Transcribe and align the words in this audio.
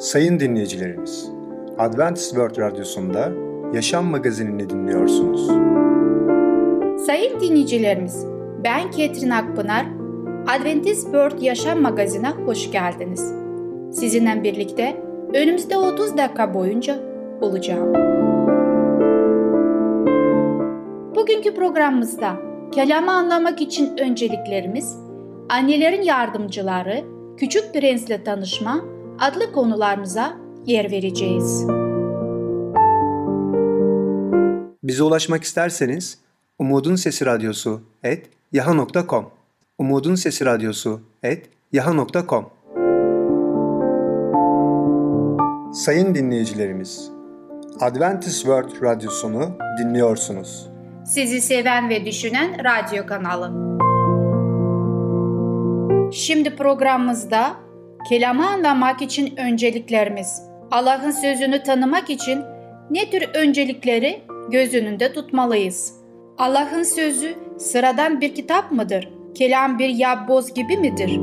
Sayın 0.00 0.40
dinleyicilerimiz, 0.40 1.30
Adventist 1.78 2.30
World 2.30 2.58
Radyosu'nda 2.58 3.32
Yaşam 3.74 4.06
Magazinini 4.06 4.70
dinliyorsunuz. 4.70 5.46
Sayın 7.06 7.40
dinleyicilerimiz, 7.40 8.26
ben 8.64 8.90
Ketrin 8.90 9.30
Akpınar, 9.30 9.86
Adventist 10.48 11.02
World 11.02 11.42
Yaşam 11.42 11.80
Magazinine 11.80 12.30
hoş 12.30 12.70
geldiniz. 12.70 13.32
Sizinle 13.92 14.42
birlikte 14.42 14.96
önümüzde 15.34 15.76
30 15.76 16.16
dakika 16.16 16.54
boyunca 16.54 16.96
olacağım. 17.40 17.94
Bugünkü 21.14 21.54
programımızda 21.54 22.32
kelamı 22.72 23.10
anlamak 23.10 23.60
için 23.60 23.98
önceliklerimiz, 23.98 24.98
annelerin 25.48 26.02
yardımcıları, 26.02 27.04
küçük 27.36 27.74
prensle 27.74 28.24
tanışma 28.24 28.99
adlı 29.20 29.52
konularımıza 29.52 30.36
yer 30.66 30.90
vereceğiz. 30.90 31.66
Bize 34.82 35.02
ulaşmak 35.02 35.44
isterseniz 35.44 36.18
Umutun 36.58 36.96
Sesi 36.96 37.26
Radyosu 37.26 37.80
et 38.02 38.26
yaha.com 38.52 39.30
Umutun 39.78 40.14
Sesi 40.14 40.44
Radyosu 40.44 41.00
et 41.22 41.48
yaha.com 41.72 42.50
Sayın 45.72 46.14
dinleyicilerimiz, 46.14 47.10
Adventist 47.80 48.38
World 48.40 48.82
Radyosunu 48.82 49.58
dinliyorsunuz. 49.78 50.68
Sizi 51.06 51.40
seven 51.40 51.88
ve 51.88 52.06
düşünen 52.06 52.64
radyo 52.64 53.06
kanalı. 53.06 53.70
Şimdi 56.12 56.56
programımızda 56.56 57.56
kelamı 58.08 58.46
anlamak 58.46 59.02
için 59.02 59.36
önceliklerimiz, 59.36 60.42
Allah'ın 60.70 61.10
sözünü 61.10 61.62
tanımak 61.62 62.10
için 62.10 62.40
ne 62.90 63.10
tür 63.10 63.22
öncelikleri 63.34 64.22
göz 64.50 64.74
önünde 64.74 65.12
tutmalıyız? 65.12 65.94
Allah'ın 66.38 66.82
sözü 66.82 67.34
sıradan 67.58 68.20
bir 68.20 68.34
kitap 68.34 68.72
mıdır? 68.72 69.08
Kelam 69.34 69.78
bir 69.78 69.88
yapboz 69.88 70.54
gibi 70.54 70.76
midir? 70.76 71.20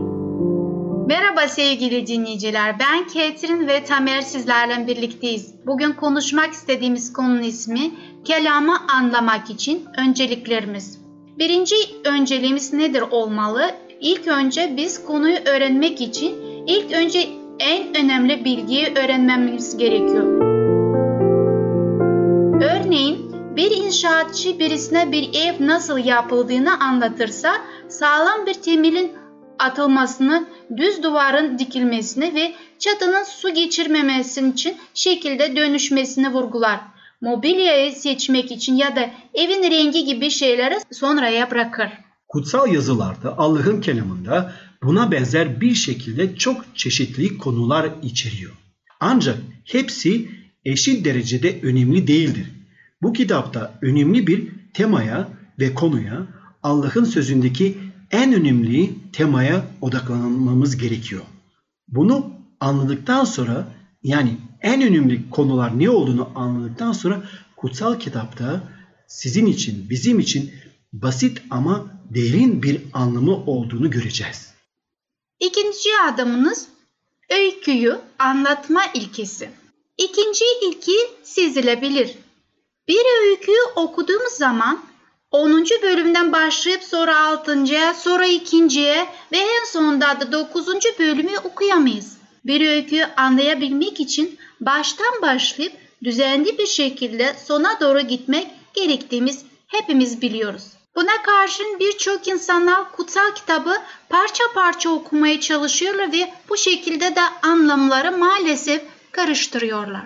Merhaba 1.08 1.47
sevgili 1.47 2.08
dinleyiciler. 2.08 2.75
Ben 2.80 3.08
Ketrin 3.08 3.67
ve 3.67 3.84
Tamer 3.84 4.22
sizlerle 4.22 4.88
birlikteyiz. 4.88 5.56
Bugün 5.66 5.91
konuşmak 5.91 6.53
istediğimiz 6.53 7.14
konunun 7.14 7.44
ismi 7.44 7.91
kelamı 8.23 8.78
anlamak 8.88 9.50
için 9.50 9.86
önceliklerimiz. 9.97 11.02
Birinci 11.39 11.75
önceliğimiz 12.06 12.73
nedir 12.73 13.03
olmalı? 13.12 13.72
İlk 14.02 14.28
önce 14.28 14.73
biz 14.78 15.06
konuyu 15.06 15.38
öğrenmek 15.45 16.02
için 16.02 16.56
ilk 16.67 16.91
önce 16.91 17.29
en 17.59 17.97
önemli 17.97 18.45
bilgiyi 18.45 18.87
öğrenmemiz 18.95 19.77
gerekiyor. 19.77 20.23
Örneğin 22.61 23.31
bir 23.55 23.71
inşaatçı 23.71 24.59
birisine 24.59 25.11
bir 25.11 25.29
ev 25.33 25.67
nasıl 25.67 25.97
yapıldığını 25.97 26.79
anlatırsa 26.79 27.51
sağlam 27.88 28.45
bir 28.45 28.53
temelin 28.53 29.11
atılmasını, 29.59 30.47
düz 30.77 31.03
duvarın 31.03 31.59
dikilmesini 31.59 32.35
ve 32.35 32.53
çatının 32.79 33.23
su 33.23 33.53
geçirmemesi 33.53 34.49
için 34.49 34.77
şekilde 34.93 35.55
dönüşmesini 35.55 36.33
vurgular. 36.33 36.79
Mobilyayı 37.21 37.91
seçmek 37.91 38.51
için 38.51 38.75
ya 38.75 38.95
da 38.95 39.09
evin 39.33 39.71
rengi 39.71 40.05
gibi 40.05 40.29
şeyleri 40.29 40.75
sonraya 40.91 41.51
bırakır. 41.51 41.89
Kutsal 42.27 42.73
yazılarda 42.73 43.38
Allah'ın 43.38 43.81
kelamında 43.81 44.53
buna 44.83 45.11
benzer 45.11 45.61
bir 45.61 45.75
şekilde 45.75 46.36
çok 46.36 46.66
çeşitli 46.75 47.38
konular 47.38 47.89
içeriyor. 48.03 48.52
Ancak 49.00 49.38
hepsi 49.64 50.30
eşit 50.66 51.06
derecede 51.06 51.59
önemli 51.61 52.08
değildir. 52.08 52.52
Bu 53.02 53.14
kitapta 53.14 53.80
önemli 53.81 54.28
bir 54.28 54.47
temaya 54.73 55.30
ve 55.59 55.74
konuya 55.74 56.28
Allah'ın 56.63 57.03
sözündeki 57.03 57.78
en 58.12 58.34
önemli 58.34 58.94
temaya 59.13 59.66
odaklanmamız 59.81 60.78
gerekiyor. 60.78 61.22
Bunu 61.88 62.31
anladıktan 62.59 63.24
sonra 63.24 63.68
yani 64.03 64.38
en 64.62 64.81
önemli 64.81 65.30
konular 65.30 65.80
ne 65.80 65.90
olduğunu 65.90 66.30
anladıktan 66.35 66.91
sonra 66.91 67.24
kutsal 67.56 68.00
kitapta 68.00 68.63
sizin 69.07 69.46
için, 69.46 69.90
bizim 69.90 70.19
için 70.19 70.51
basit 70.94 71.41
ama 71.50 71.85
derin 72.09 72.63
bir 72.63 72.81
anlamı 72.94 73.35
olduğunu 73.35 73.91
göreceğiz. 73.91 74.56
İkinci 75.40 75.90
adımınız 76.08 76.68
öyküyü 77.30 77.98
anlatma 78.20 78.81
ilkesi. 78.94 79.50
İkinci 79.98 80.46
ilki 80.62 80.98
sezilebilir. 81.24 82.16
Bir 82.88 83.06
öyküyü 83.22 83.62
okuduğumuz 83.75 84.34
zaman 84.34 84.80
10. 85.31 85.66
bölümden 85.84 86.31
başlayıp 86.31 86.84
sonra 86.84 87.12
6.ya, 87.12 87.94
sonra 87.94 88.28
2.ye 88.28 89.08
ve 89.31 89.38
en 89.38 89.66
sonunda 89.66 90.20
da 90.20 90.31
9. 90.31 90.68
bölümü 91.00 91.38
okuyamayız. 91.44 92.18
Bir 92.46 92.69
öyküyü 92.69 93.06
anlayabilmek 93.06 94.00
için 94.00 94.38
baştan 94.59 95.22
başlayıp 95.22 95.74
düzenli 96.04 96.58
bir 96.58 96.68
şekilde 96.68 97.36
sona 97.46 97.80
doğru 97.80 98.00
gitmek 98.00 98.48
gerektiğimiz 98.74 99.46
hepimiz 99.68 100.22
biliyoruz. 100.22 100.76
Buna 100.97 101.22
karşın 101.25 101.80
birçok 101.80 102.28
insanlar 102.28 102.91
kutsal 102.91 103.35
kitabı 103.35 103.74
parça 104.09 104.44
parça 104.56 104.90
okumaya 104.90 105.40
çalışıyorlar 105.40 106.12
ve 106.12 106.31
bu 106.50 106.58
şekilde 106.58 107.16
de 107.16 107.22
anlamları 107.44 108.18
maalesef 108.18 108.81
karıştırıyorlar. 109.12 110.06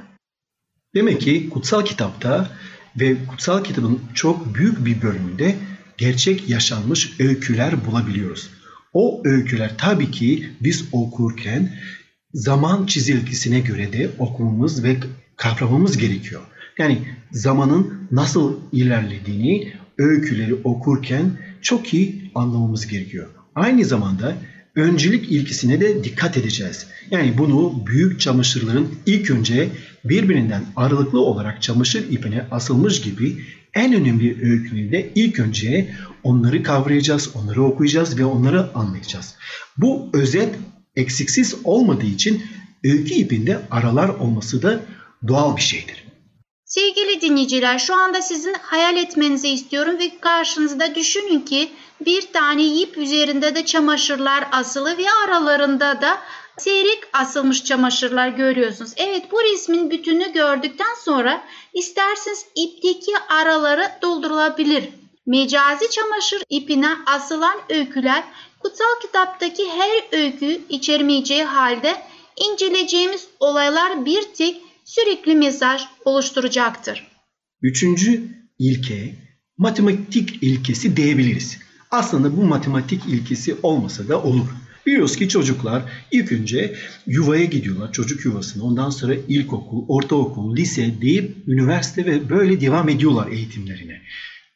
Demek 0.95 1.21
ki 1.21 1.49
kutsal 1.49 1.85
kitapta 1.85 2.47
ve 2.99 3.25
kutsal 3.25 3.63
kitabın 3.63 3.99
çok 4.13 4.55
büyük 4.55 4.85
bir 4.85 5.01
bölümünde 5.01 5.55
gerçek 5.97 6.49
yaşanmış 6.49 7.19
öyküler 7.19 7.85
bulabiliyoruz. 7.85 8.49
O 8.93 9.21
öyküler 9.25 9.77
tabii 9.77 10.11
ki 10.11 10.49
biz 10.61 10.85
okurken 10.91 11.79
zaman 12.33 12.85
çizelgesine 12.85 13.59
göre 13.59 13.93
de 13.93 14.11
okumamız 14.19 14.83
ve 14.83 14.97
kavramamız 15.35 15.97
gerekiyor. 15.97 16.41
Yani 16.77 17.01
zamanın 17.31 18.07
nasıl 18.11 18.59
ilerlediğini 18.71 19.80
öyküleri 20.01 20.55
okurken 20.63 21.31
çok 21.61 21.93
iyi 21.93 22.31
anlamamız 22.35 22.87
gerekiyor. 22.87 23.27
Aynı 23.55 23.85
zamanda 23.85 24.35
öncelik 24.75 25.31
ilkisine 25.31 25.81
de 25.81 26.03
dikkat 26.03 26.37
edeceğiz. 26.37 26.87
Yani 27.11 27.37
bunu 27.37 27.83
büyük 27.87 28.19
çamaşırların 28.19 28.87
ilk 29.05 29.31
önce 29.31 29.69
birbirinden 30.05 30.63
aralıklı 30.75 31.19
olarak 31.19 31.61
çamaşır 31.61 32.11
ipine 32.11 32.45
asılmış 32.51 33.01
gibi 33.01 33.37
en 33.73 33.93
önemli 33.93 34.45
öykülerinde 34.45 35.09
ilk 35.15 35.39
önce 35.39 35.95
onları 36.23 36.63
kavrayacağız, 36.63 37.29
onları 37.35 37.63
okuyacağız 37.63 38.19
ve 38.19 38.25
onları 38.25 38.73
anlayacağız. 38.73 39.35
Bu 39.77 40.09
özet 40.13 40.55
eksiksiz 40.95 41.55
olmadığı 41.63 42.05
için 42.05 42.41
öykü 42.83 43.13
ipinde 43.13 43.59
aralar 43.71 44.09
olması 44.09 44.61
da 44.61 44.79
doğal 45.27 45.57
bir 45.57 45.61
şeydir. 45.61 46.00
Sevgili 46.71 47.21
dinleyiciler 47.21 47.79
şu 47.79 47.95
anda 47.95 48.21
sizin 48.21 48.53
hayal 48.53 48.97
etmenizi 48.97 49.49
istiyorum 49.49 49.99
ve 49.99 50.19
karşınızda 50.19 50.95
düşünün 50.95 51.39
ki 51.39 51.71
bir 52.05 52.21
tane 52.21 52.63
ip 52.65 52.97
üzerinde 52.97 53.55
de 53.55 53.65
çamaşırlar 53.65 54.43
asılı 54.51 54.97
ve 54.97 55.05
aralarında 55.25 56.01
da 56.01 56.17
seyrek 56.57 56.99
asılmış 57.13 57.63
çamaşırlar 57.63 58.27
görüyorsunuz. 58.27 58.91
Evet 58.97 59.31
bu 59.31 59.43
resmin 59.43 59.91
bütünü 59.91 60.33
gördükten 60.33 60.95
sonra 60.99 61.43
isterseniz 61.73 62.45
ipteki 62.55 63.11
araları 63.29 63.91
doldurulabilir. 64.01 64.89
Mecazi 65.25 65.89
çamaşır 65.89 66.43
ipine 66.49 66.89
asılan 67.05 67.57
öyküler 67.69 68.23
kutsal 68.59 68.99
kitaptaki 69.01 69.69
her 69.69 70.19
öykü 70.19 70.61
içermeyeceği 70.69 71.43
halde 71.43 71.95
inceleyeceğimiz 72.37 73.27
olaylar 73.39 74.05
bir 74.05 74.21
tek 74.21 74.70
sürekli 74.85 75.35
mesaj 75.35 75.81
oluşturacaktır. 76.05 77.07
Üçüncü 77.61 78.23
ilke 78.59 79.15
matematik 79.57 80.43
ilkesi 80.43 80.97
diyebiliriz. 80.97 81.59
Aslında 81.91 82.37
bu 82.37 82.43
matematik 82.43 83.05
ilkesi 83.05 83.55
olmasa 83.63 84.07
da 84.07 84.23
olur. 84.23 84.47
Biliyoruz 84.85 85.15
ki 85.15 85.29
çocuklar 85.29 85.83
ilk 86.11 86.31
önce 86.31 86.75
yuvaya 87.07 87.45
gidiyorlar, 87.45 87.91
çocuk 87.91 88.25
yuvasına. 88.25 88.63
Ondan 88.63 88.89
sonra 88.89 89.15
ilkokul, 89.27 89.85
ortaokul, 89.87 90.55
lise 90.55 91.01
deyip 91.01 91.47
üniversite 91.47 92.05
ve 92.05 92.29
böyle 92.29 92.61
devam 92.61 92.89
ediyorlar 92.89 93.27
eğitimlerine. 93.27 94.01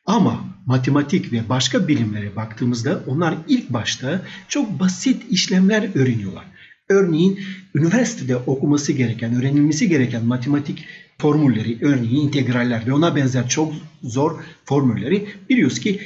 Ama 0.05 0.45
matematik 0.65 1.31
ve 1.31 1.49
başka 1.49 1.87
bilimlere 1.87 2.35
baktığımızda 2.35 3.03
onlar 3.07 3.35
ilk 3.47 3.69
başta 3.69 4.21
çok 4.47 4.79
basit 4.79 5.31
işlemler 5.31 5.89
öğreniyorlar. 5.95 6.45
Örneğin 6.89 7.39
üniversitede 7.75 8.35
okuması 8.35 8.91
gereken, 8.93 9.35
öğrenilmesi 9.35 9.89
gereken 9.89 10.25
matematik 10.25 10.85
formülleri, 11.17 11.77
örneğin 11.81 12.27
integraller 12.27 12.87
ve 12.87 12.93
ona 12.93 13.15
benzer 13.15 13.49
çok 13.49 13.73
zor 14.03 14.39
formülleri 14.65 15.27
biliyoruz 15.49 15.79
ki 15.79 16.01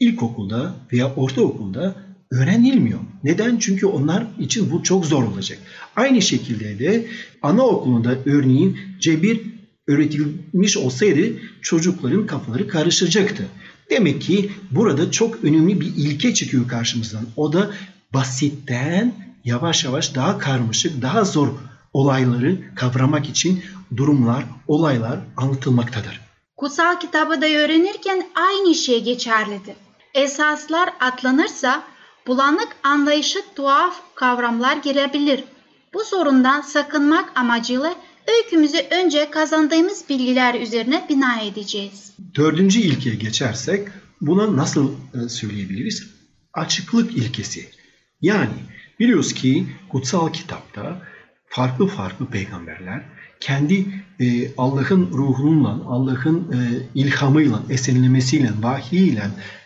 ilkokulda 0.00 0.76
veya 0.92 1.14
ortaokulda 1.14 1.96
öğrenilmiyor. 2.30 2.98
Neden? 3.24 3.56
Çünkü 3.58 3.86
onlar 3.86 4.26
için 4.38 4.70
bu 4.70 4.82
çok 4.82 5.06
zor 5.06 5.22
olacak. 5.22 5.58
Aynı 5.96 6.22
şekilde 6.22 6.78
de 6.78 7.06
anaokulunda 7.42 8.16
örneğin 8.26 8.78
cebir 9.00 9.40
öğretilmiş 9.86 10.76
olsaydı 10.76 11.32
çocukların 11.62 12.26
kafaları 12.26 12.68
karışacaktı. 12.68 13.46
Demek 13.90 14.22
ki 14.22 14.50
burada 14.70 15.10
çok 15.10 15.44
önemli 15.44 15.80
bir 15.80 15.86
ilke 15.96 16.34
çıkıyor 16.34 16.68
karşımızdan. 16.68 17.26
O 17.36 17.52
da 17.52 17.70
basitten 18.14 19.14
yavaş 19.44 19.84
yavaş 19.84 20.14
daha 20.14 20.38
karmaşık, 20.38 21.02
daha 21.02 21.24
zor 21.24 21.48
olayları 21.92 22.74
kavramak 22.74 23.28
için 23.28 23.64
durumlar, 23.96 24.44
olaylar 24.66 25.18
anlatılmaktadır. 25.36 26.20
Kutsal 26.56 27.00
kitabı 27.00 27.42
da 27.42 27.46
öğrenirken 27.46 28.26
aynı 28.34 28.74
şey 28.74 29.04
geçerlidir. 29.04 29.74
Esaslar 30.14 30.90
atlanırsa 31.00 31.82
bulanık 32.26 32.68
anlayışı 32.82 33.38
tuhaf 33.56 34.00
kavramlar 34.14 34.76
girebilir. 34.76 35.44
Bu 35.94 36.04
sorundan 36.04 36.60
sakınmak 36.60 37.32
amacıyla 37.34 37.94
öykümüzü 38.28 38.78
önce 38.90 39.30
kazandığımız 39.30 40.04
bilgiler 40.08 40.60
üzerine 40.60 41.06
bina 41.08 41.40
edeceğiz. 41.40 42.12
Dördüncü 42.34 42.80
ilkeye 42.80 43.16
geçersek 43.16 43.88
buna 44.20 44.56
nasıl 44.56 44.92
e, 45.14 45.28
söyleyebiliriz? 45.28 46.06
Açıklık 46.52 47.12
ilkesi. 47.12 47.70
Yani 48.20 48.54
biliyoruz 49.02 49.34
ki 49.34 49.66
kutsal 49.88 50.32
kitapta 50.32 51.02
farklı 51.46 51.86
farklı 51.86 52.26
peygamberler 52.26 53.02
kendi 53.40 53.86
e, 54.20 54.54
Allah'ın 54.56 55.10
ruhununla, 55.12 55.84
Allah'ın 55.86 56.52
e, 56.52 56.58
ilhamıyla, 56.94 57.62
esinlemesiyle, 57.70 58.50
vahiyiyle 58.60 59.22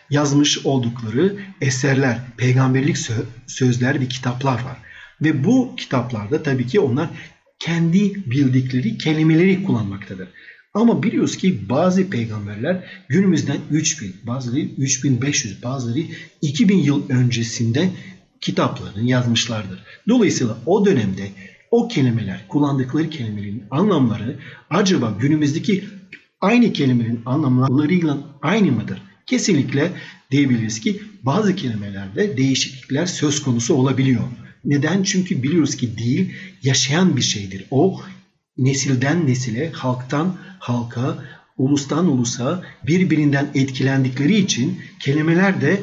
yazmış 0.09 0.65
oldukları 0.65 1.35
eserler, 1.61 2.19
peygamberlik 2.37 2.95
sö- 2.95 3.25
sözler 3.47 4.01
ve 4.01 4.07
kitaplar 4.07 4.53
var. 4.53 4.77
Ve 5.21 5.43
bu 5.43 5.75
kitaplarda 5.77 6.43
tabii 6.43 6.67
ki 6.67 6.79
onlar 6.79 7.09
kendi 7.59 8.15
bildikleri 8.31 8.97
kelimeleri 8.97 9.63
kullanmaktadır. 9.63 10.27
Ama 10.73 11.03
biliyoruz 11.03 11.37
ki 11.37 11.69
bazı 11.69 12.09
peygamberler 12.09 13.03
günümüzden 13.09 13.57
3000, 13.71 14.15
bazıları 14.23 14.61
3500, 14.61 15.63
bazıları 15.63 15.99
2000 16.41 16.77
yıl 16.77 17.09
öncesinde 17.09 17.89
kitaplarını 18.41 19.09
yazmışlardır. 19.09 19.83
Dolayısıyla 20.07 20.57
o 20.65 20.85
dönemde 20.85 21.31
o 21.71 21.87
kelimeler, 21.87 22.47
kullandıkları 22.47 23.09
kelimelerin 23.09 23.63
anlamları 23.71 24.39
acaba 24.69 25.17
günümüzdeki 25.19 25.83
aynı 26.41 26.73
kelimelerin 26.73 27.21
anlamlarıyla 27.25 28.17
aynı 28.41 28.71
mıdır? 28.71 29.01
Kesinlikle 29.25 29.91
diyebiliriz 30.31 30.79
ki 30.79 31.01
bazı 31.23 31.55
kelimelerde 31.55 32.37
değişiklikler 32.37 33.05
söz 33.05 33.43
konusu 33.43 33.73
olabiliyor. 33.73 34.23
Neden? 34.65 35.03
Çünkü 35.03 35.43
biliyoruz 35.43 35.77
ki 35.77 35.97
dil 35.97 36.29
yaşayan 36.63 37.17
bir 37.17 37.21
şeydir. 37.21 37.65
O 37.71 38.01
nesilden 38.57 39.27
nesile, 39.27 39.71
halktan 39.71 40.37
halka, 40.59 41.23
ulustan 41.57 42.07
ulusa 42.07 42.63
birbirinden 42.87 43.47
etkilendikleri 43.55 44.35
için 44.35 44.81
kelimeler 44.99 45.61
de 45.61 45.81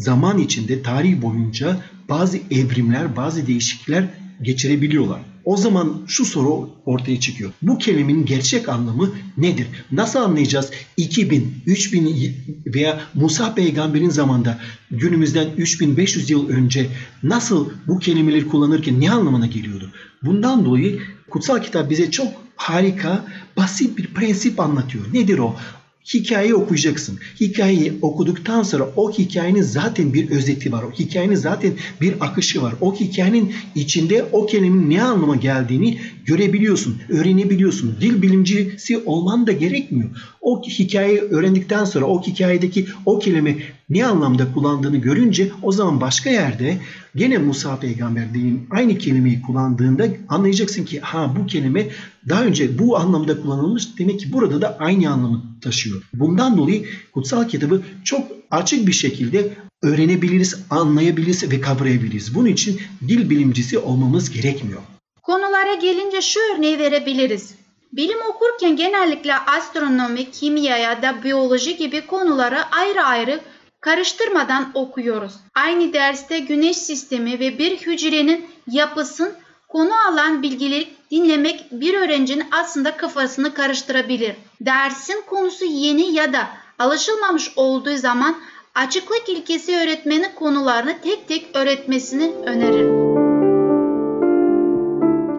zaman 0.00 0.38
içinde 0.38 0.82
tarih 0.82 1.22
boyunca 1.22 1.76
bazı 2.08 2.38
evrimler, 2.50 3.16
bazı 3.16 3.46
değişiklikler 3.46 4.04
geçirebiliyorlar. 4.42 5.20
O 5.44 5.56
zaman 5.56 6.02
şu 6.06 6.24
soru 6.24 6.70
ortaya 6.84 7.20
çıkıyor. 7.20 7.50
Bu 7.62 7.78
kelimenin 7.78 8.26
gerçek 8.26 8.68
anlamı 8.68 9.10
nedir? 9.36 9.66
Nasıl 9.92 10.18
anlayacağız? 10.18 10.70
2000, 10.96 11.54
3000 11.66 12.36
veya 12.66 13.00
Musa 13.14 13.54
peygamberin 13.54 14.10
zamanında 14.10 14.58
günümüzden 14.90 15.48
3500 15.56 16.30
yıl 16.30 16.48
önce 16.48 16.86
nasıl 17.22 17.70
bu 17.86 17.98
kelimeleri 17.98 18.48
kullanırken 18.48 19.00
ne 19.00 19.10
anlamına 19.10 19.46
geliyordu? 19.46 19.92
Bundan 20.22 20.64
dolayı 20.64 21.00
kutsal 21.30 21.62
kitap 21.62 21.90
bize 21.90 22.10
çok 22.10 22.28
harika, 22.56 23.24
basit 23.56 23.98
bir 23.98 24.06
prensip 24.06 24.60
anlatıyor. 24.60 25.04
Nedir 25.12 25.38
o? 25.38 25.56
Hikayeyi 26.04 26.54
okuyacaksın. 26.54 27.18
Hikayeyi 27.40 27.92
okuduktan 28.02 28.62
sonra 28.62 28.88
o 28.96 29.10
hikayenin 29.10 29.62
zaten 29.62 30.14
bir 30.14 30.30
özeti 30.30 30.72
var. 30.72 30.82
O 30.82 30.90
hikayenin 30.90 31.34
zaten 31.34 31.72
bir 32.00 32.14
akışı 32.20 32.62
var. 32.62 32.74
O 32.80 32.94
hikayenin 32.94 33.54
içinde 33.74 34.24
o 34.32 34.46
kelimenin 34.46 34.90
ne 34.90 35.02
anlama 35.02 35.36
geldiğini 35.36 35.98
görebiliyorsun, 36.24 37.02
öğrenebiliyorsun. 37.08 37.96
Dil 38.00 38.22
bilimcisi 38.22 38.98
olman 38.98 39.46
da 39.46 39.52
gerekmiyor. 39.52 40.10
O 40.40 40.62
hikayeyi 40.62 41.20
öğrendikten 41.20 41.84
sonra 41.84 42.04
o 42.04 42.22
hikayedeki 42.22 42.86
o 43.06 43.18
kelime 43.18 43.56
ne 43.90 44.06
anlamda 44.06 44.52
kullandığını 44.52 44.96
görünce 44.96 45.50
o 45.62 45.72
zaman 45.72 46.00
başka 46.00 46.30
yerde 46.30 46.78
gene 47.16 47.38
Musa 47.38 47.76
peygamber 47.76 48.34
diyeyim 48.34 48.66
aynı 48.70 48.98
kelimeyi 48.98 49.42
kullandığında 49.42 50.06
anlayacaksın 50.28 50.84
ki 50.84 51.00
ha 51.00 51.34
bu 51.38 51.46
kelime 51.46 51.88
daha 52.28 52.44
önce 52.44 52.78
bu 52.78 52.98
anlamda 52.98 53.42
kullanılmış 53.42 53.98
demek 53.98 54.20
ki 54.20 54.32
burada 54.32 54.60
da 54.60 54.76
aynı 54.78 55.10
anlamı 55.10 55.42
taşıyor. 55.60 56.02
Bundan 56.14 56.56
dolayı 56.56 56.84
kutsal 57.12 57.48
kitabı 57.48 57.82
çok 58.04 58.26
açık 58.50 58.86
bir 58.86 58.92
şekilde 58.92 59.50
öğrenebiliriz, 59.82 60.66
anlayabiliriz 60.70 61.50
ve 61.50 61.60
kavrayabiliriz. 61.60 62.34
Bunun 62.34 62.48
için 62.48 62.80
dil 63.08 63.30
bilimcisi 63.30 63.78
olmamız 63.78 64.30
gerekmiyor. 64.30 64.80
Konulara 65.22 65.74
gelince 65.74 66.22
şu 66.22 66.40
örneği 66.54 66.78
verebiliriz. 66.78 67.59
Bilim 67.92 68.18
okurken 68.28 68.76
genellikle 68.76 69.34
astronomi, 69.36 70.30
kimya 70.30 70.76
ya 70.76 71.02
da 71.02 71.22
biyoloji 71.22 71.76
gibi 71.76 72.06
konuları 72.06 72.62
ayrı 72.72 73.02
ayrı 73.02 73.40
karıştırmadan 73.80 74.70
okuyoruz. 74.74 75.32
Aynı 75.54 75.92
derste 75.92 76.38
güneş 76.38 76.76
sistemi 76.76 77.40
ve 77.40 77.58
bir 77.58 77.76
hücrenin 77.76 78.46
yapısın 78.66 79.32
konu 79.68 79.94
alan 80.08 80.42
bilgileri 80.42 80.88
dinlemek 81.10 81.66
bir 81.72 81.94
öğrencinin 81.94 82.44
aslında 82.52 82.96
kafasını 82.96 83.54
karıştırabilir. 83.54 84.36
Dersin 84.60 85.24
konusu 85.26 85.64
yeni 85.64 86.14
ya 86.14 86.32
da 86.32 86.48
alışılmamış 86.78 87.52
olduğu 87.56 87.96
zaman 87.96 88.36
açıklık 88.74 89.28
ilkesi 89.28 89.76
öğretmenin 89.76 90.34
konularını 90.34 91.00
tek 91.02 91.28
tek 91.28 91.46
öğretmesini 91.54 92.32
öneririm. 92.46 93.10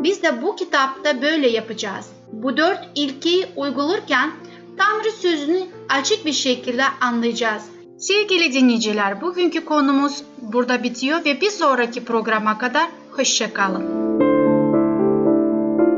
Biz 0.03 0.23
de 0.23 0.41
bu 0.41 0.55
kitapta 0.55 1.21
böyle 1.21 1.49
yapacağız. 1.49 2.20
Bu 2.43 2.57
dört 2.57 2.89
ilkeyi 2.95 3.45
uygularken 3.55 4.31
Tanrı 4.77 5.11
sözünü 5.11 5.59
açık 5.89 6.25
bir 6.25 6.33
şekilde 6.33 6.83
anlayacağız. 7.01 7.63
Sevgili 7.97 8.53
dinleyiciler, 8.53 9.21
bugünkü 9.21 9.65
konumuz 9.65 10.23
burada 10.41 10.83
bitiyor 10.83 11.25
ve 11.25 11.41
bir 11.41 11.49
sonraki 11.49 12.05
programa 12.05 12.57
kadar 12.57 12.87
hoşçakalın. 13.11 14.01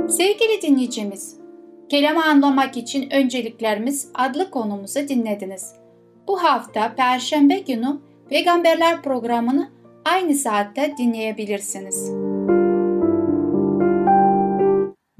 Sevgili 0.09 0.61
dinleyicimiz, 0.61 1.38
kelamı 1.89 2.25
anlamak 2.25 2.77
için 2.77 3.09
önceliklerimiz 3.12 4.07
adlı 4.13 4.51
konumuzu 4.51 5.07
dinlediniz. 5.07 5.73
Bu 6.27 6.43
hafta 6.43 6.95
Perşembe 6.95 7.59
günü 7.59 7.97
Peygamberler 8.29 9.01
programını 9.01 9.69
aynı 10.05 10.35
saatte 10.35 10.93
dinleyebilirsiniz. 10.97 12.12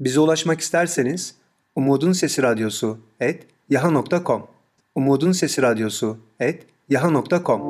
Bize 0.04 0.20
ulaşmak 0.20 0.60
isterseniz 0.60 1.34
Umutun 1.76 2.12
Sesi 2.12 2.42
Radyosu 2.42 2.98
et 3.20 3.46
yaha.com 3.70 4.46
Umutun 4.94 5.32
Sesi 5.32 5.62
Radyosu 5.62 6.18
et 6.40 6.66
yaha.com 6.88 7.60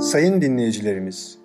Sayın 0.00 0.40
dinleyicilerimiz, 0.40 1.38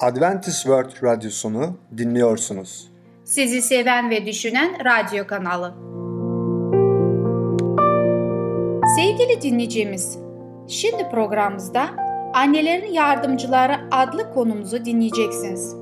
Adventist 0.00 0.62
World 0.62 1.02
Radyosunu 1.02 1.76
dinliyorsunuz. 1.98 2.90
Sizi 3.24 3.62
seven 3.62 4.10
ve 4.10 4.26
düşünen 4.26 4.70
radyo 4.84 5.26
kanalı. 5.26 5.74
Sevgili 8.96 9.42
dinleyicimiz, 9.42 10.18
şimdi 10.68 11.10
programımızda 11.10 11.90
Annelerin 12.34 12.92
Yardımcıları 12.92 13.76
adlı 13.90 14.32
konumuzu 14.34 14.84
dinleyeceksiniz. 14.84 15.79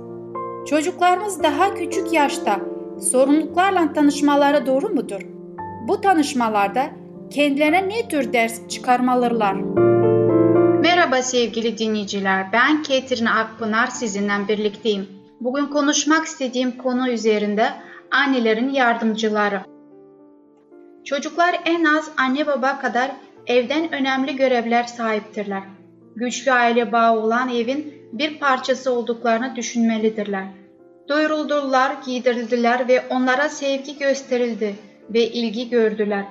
Çocuklarımız 0.71 1.43
daha 1.43 1.75
küçük 1.75 2.13
yaşta 2.13 2.61
sorumluluklarla 3.11 3.93
tanışmaları 3.93 4.67
doğru 4.67 4.89
mudur? 4.89 5.21
Bu 5.89 6.01
tanışmalarda 6.01 6.91
kendilerine 7.31 7.89
ne 7.89 8.09
tür 8.09 8.33
ders 8.33 8.69
çıkarmalılar? 8.69 9.55
Merhaba 10.81 11.23
sevgili 11.23 11.79
dinleyiciler, 11.79 12.47
ben 12.53 12.83
Ketrin 12.83 13.27
Akpınar 13.27 13.87
sizinle 13.87 14.49
birlikteyim. 14.49 15.09
Bugün 15.41 15.67
konuşmak 15.67 16.27
istediğim 16.27 16.79
konu 16.79 17.11
üzerinde 17.11 17.69
annelerin 18.11 18.71
yardımcıları. 18.71 19.61
Çocuklar 21.05 21.61
en 21.65 21.85
az 21.85 22.11
anne 22.17 22.47
baba 22.47 22.79
kadar 22.79 23.11
evden 23.47 23.93
önemli 23.95 24.37
görevler 24.37 24.85
sahiptirler. 24.85 25.63
Güçlü 26.17 26.53
aile 26.53 26.93
bağı 26.93 27.19
olan 27.19 27.49
evin 27.49 27.95
bir 28.13 28.39
parçası 28.39 28.93
olduklarını 28.93 29.57
düşünmelidirler. 29.57 30.58
Doyuruldular, 31.09 31.93
giydirildiler 32.07 32.89
ve 32.89 33.03
onlara 33.11 33.49
sevgi 33.49 33.99
gösterildi 33.99 34.75
ve 35.11 35.27
ilgi 35.27 35.71
gördüler. 35.71 36.25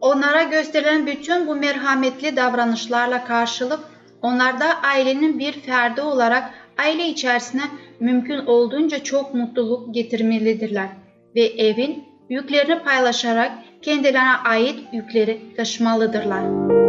Onlara 0.00 0.42
gösterilen 0.42 1.06
bütün 1.06 1.46
bu 1.46 1.54
merhametli 1.54 2.36
davranışlarla 2.36 3.24
karşılık 3.24 3.80
Onlar 4.22 4.60
da 4.60 4.66
ailenin 4.82 5.38
bir 5.38 5.52
ferdi 5.52 6.00
olarak 6.00 6.50
aile 6.78 7.06
içerisine 7.06 7.62
mümkün 8.00 8.46
olduğunca 8.46 9.02
çok 9.02 9.34
mutluluk 9.34 9.94
getirmelidirler 9.94 10.88
ve 11.34 11.42
evin 11.42 12.04
yüklerini 12.30 12.78
paylaşarak 12.78 13.52
kendilerine 13.82 14.36
ait 14.44 14.78
yükleri 14.92 15.40
taşımalıdırlar. 15.56 16.79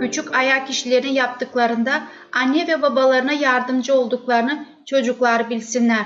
Küçük 0.00 0.34
ayak 0.34 0.70
işlerini 0.70 1.14
yaptıklarında 1.14 2.02
anne 2.32 2.66
ve 2.66 2.82
babalarına 2.82 3.32
yardımcı 3.32 3.94
olduklarını 3.94 4.66
çocuklar 4.86 5.50
bilsinler. 5.50 6.04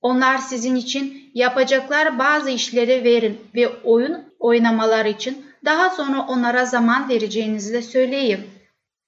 Onlar 0.00 0.38
sizin 0.38 0.76
için 0.76 1.30
yapacaklar 1.34 2.18
bazı 2.18 2.50
işleri 2.50 3.04
verin 3.04 3.38
ve 3.54 3.68
oyun 3.68 4.24
oynamaları 4.38 5.08
için 5.08 5.46
daha 5.64 5.90
sonra 5.90 6.26
onlara 6.28 6.64
zaman 6.64 7.08
vereceğinizi 7.08 7.72
de 7.72 7.82
söyleyin. 7.82 8.40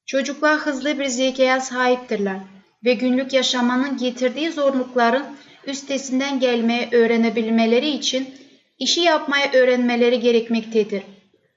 Çocuklar 0.06 0.58
hızlı 0.58 0.98
bir 0.98 1.06
zekaya 1.06 1.60
sahiptirler 1.60 2.38
ve 2.84 2.94
günlük 2.94 3.32
yaşamanın 3.32 3.96
getirdiği 3.96 4.52
zorlukların 4.52 5.24
üstesinden 5.66 6.40
gelmeye 6.40 6.88
öğrenebilmeleri 6.92 7.88
için 7.88 8.34
işi 8.78 9.00
yapmayı 9.00 9.52
öğrenmeleri 9.52 10.20
gerekmektedir. 10.20 11.02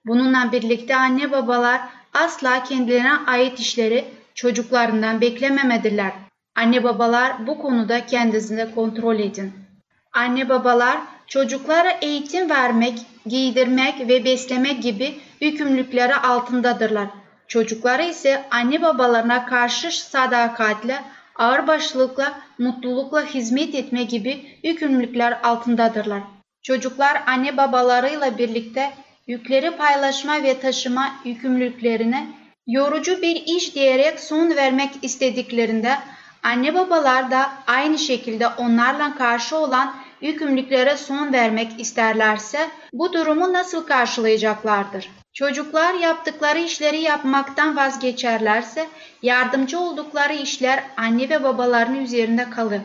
Bununla 0.06 0.52
birlikte 0.52 0.96
anne 0.96 1.32
babalar 1.32 1.82
asla 2.14 2.64
kendilerine 2.64 3.14
ait 3.28 3.60
işleri 3.60 4.06
çocuklarından 4.36 5.22
beklememediler. 5.22 6.12
Anne 6.56 6.84
babalar 6.84 7.48
bu 7.48 7.58
konuda 7.58 8.06
kendisini 8.06 8.76
kontrol 8.76 9.20
edin. 9.20 9.54
Anne 10.14 10.50
babalar 10.50 10.98
çocuklara 11.28 11.92
eğitim 12.02 12.50
vermek, 12.50 13.00
giydirmek 13.26 14.08
ve 14.08 14.26
beslemek 14.26 14.84
gibi 14.84 15.20
yükümlülükleri 15.42 16.16
altındadırlar. 16.16 17.08
Çocuklara 17.48 18.04
ise 18.04 18.46
anne 18.52 18.82
babalarına 18.82 19.46
karşı 19.46 20.06
sadakatle, 20.06 21.02
ağırbaşlılıkla, 21.36 22.34
mutlulukla 22.58 23.26
hizmet 23.26 23.76
etme 23.76 24.04
gibi 24.04 24.60
yükümlülükler 24.64 25.40
altındadırlar. 25.44 26.22
Çocuklar 26.64 27.24
anne 27.28 27.58
babalarıyla 27.58 28.38
birlikte 28.38 28.92
yükleri 29.32 29.72
paylaşma 29.72 30.44
ve 30.44 30.60
taşıma 30.60 31.16
yükümlülüklerine 31.26 32.28
yorucu 32.68 33.22
bir 33.22 33.44
iş 33.46 33.76
diyerek 33.76 34.20
son 34.20 34.56
vermek 34.56 34.90
istediklerinde 35.02 35.96
anne 36.44 36.74
babalar 36.74 37.32
da 37.32 37.52
aynı 37.68 37.98
şekilde 37.98 38.48
onlarla 38.48 39.16
karşı 39.16 39.58
olan 39.58 39.96
yükümlülüklere 40.22 40.98
son 40.98 41.34
vermek 41.34 41.80
isterlerse 41.80 42.70
bu 42.94 43.14
durumu 43.14 43.54
nasıl 43.54 43.86
karşılayacaklardır? 43.86 45.10
Çocuklar 45.34 45.94
yaptıkları 45.94 46.60
işleri 46.60 47.02
yapmaktan 47.02 47.76
vazgeçerlerse 47.76 48.88
yardımcı 49.22 49.80
oldukları 49.80 50.34
işler 50.34 50.84
anne 50.98 51.30
ve 51.30 51.44
babaların 51.44 51.96
üzerinde 51.96 52.50
kalır. 52.50 52.82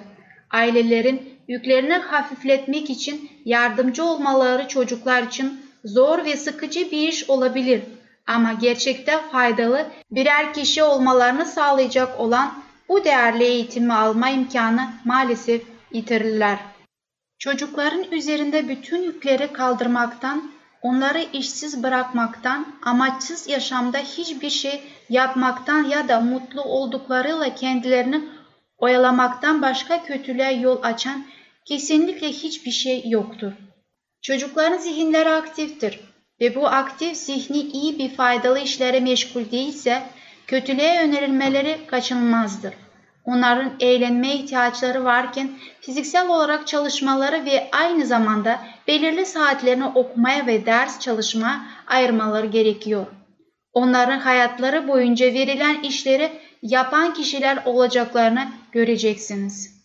Ailelerin 0.50 1.38
yüklerini 1.48 1.94
hafifletmek 1.94 2.90
için 2.90 3.30
yardımcı 3.44 4.04
olmaları 4.04 4.68
çocuklar 4.68 5.22
için 5.22 5.65
zor 5.86 6.24
ve 6.24 6.36
sıkıcı 6.36 6.90
bir 6.90 7.08
iş 7.08 7.30
olabilir 7.30 7.82
ama 8.26 8.52
gerçekte 8.52 9.20
faydalı 9.32 9.86
birer 10.10 10.54
kişi 10.54 10.82
olmalarını 10.82 11.46
sağlayacak 11.46 12.20
olan 12.20 12.54
bu 12.88 13.04
değerli 13.04 13.44
eğitimi 13.44 13.94
alma 13.94 14.30
imkanı 14.30 14.90
maalesef 15.04 15.62
yitirirler. 15.92 16.58
Çocukların 17.38 18.12
üzerinde 18.12 18.68
bütün 18.68 19.02
yükleri 19.02 19.52
kaldırmaktan, 19.52 20.50
onları 20.82 21.24
işsiz 21.32 21.82
bırakmaktan, 21.82 22.66
amaçsız 22.82 23.48
yaşamda 23.48 23.98
hiçbir 23.98 24.50
şey 24.50 24.82
yapmaktan 25.08 25.84
ya 25.84 26.08
da 26.08 26.20
mutlu 26.20 26.62
olduklarıyla 26.62 27.54
kendilerini 27.54 28.24
oyalamaktan 28.78 29.62
başka 29.62 30.02
kötülüğe 30.02 30.52
yol 30.52 30.82
açan 30.82 31.24
kesinlikle 31.64 32.28
hiçbir 32.28 32.70
şey 32.70 33.02
yoktur. 33.06 33.52
Çocukların 34.22 34.78
zihinleri 34.78 35.30
aktiftir 35.30 36.00
ve 36.40 36.54
bu 36.54 36.66
aktif 36.66 37.16
zihni 37.16 37.58
iyi 37.58 37.98
bir 37.98 38.08
faydalı 38.08 38.58
işlere 38.58 39.00
meşgul 39.00 39.50
değilse 39.50 40.02
kötülüğe 40.46 41.00
önerilmeleri 41.00 41.86
kaçınılmazdır. 41.86 42.74
Onların 43.24 43.72
eğlenmeye 43.80 44.34
ihtiyaçları 44.34 45.04
varken 45.04 45.50
fiziksel 45.80 46.28
olarak 46.28 46.66
çalışmaları 46.66 47.44
ve 47.44 47.68
aynı 47.72 48.06
zamanda 48.06 48.60
belirli 48.88 49.26
saatlerini 49.26 49.86
okumaya 49.86 50.46
ve 50.46 50.66
ders 50.66 51.00
çalışmaya 51.00 51.66
ayırmaları 51.86 52.46
gerekiyor. 52.46 53.06
Onların 53.72 54.18
hayatları 54.18 54.88
boyunca 54.88 55.26
verilen 55.26 55.82
işleri 55.82 56.32
yapan 56.62 57.14
kişiler 57.14 57.58
olacaklarını 57.64 58.48
göreceksiniz. 58.72 59.75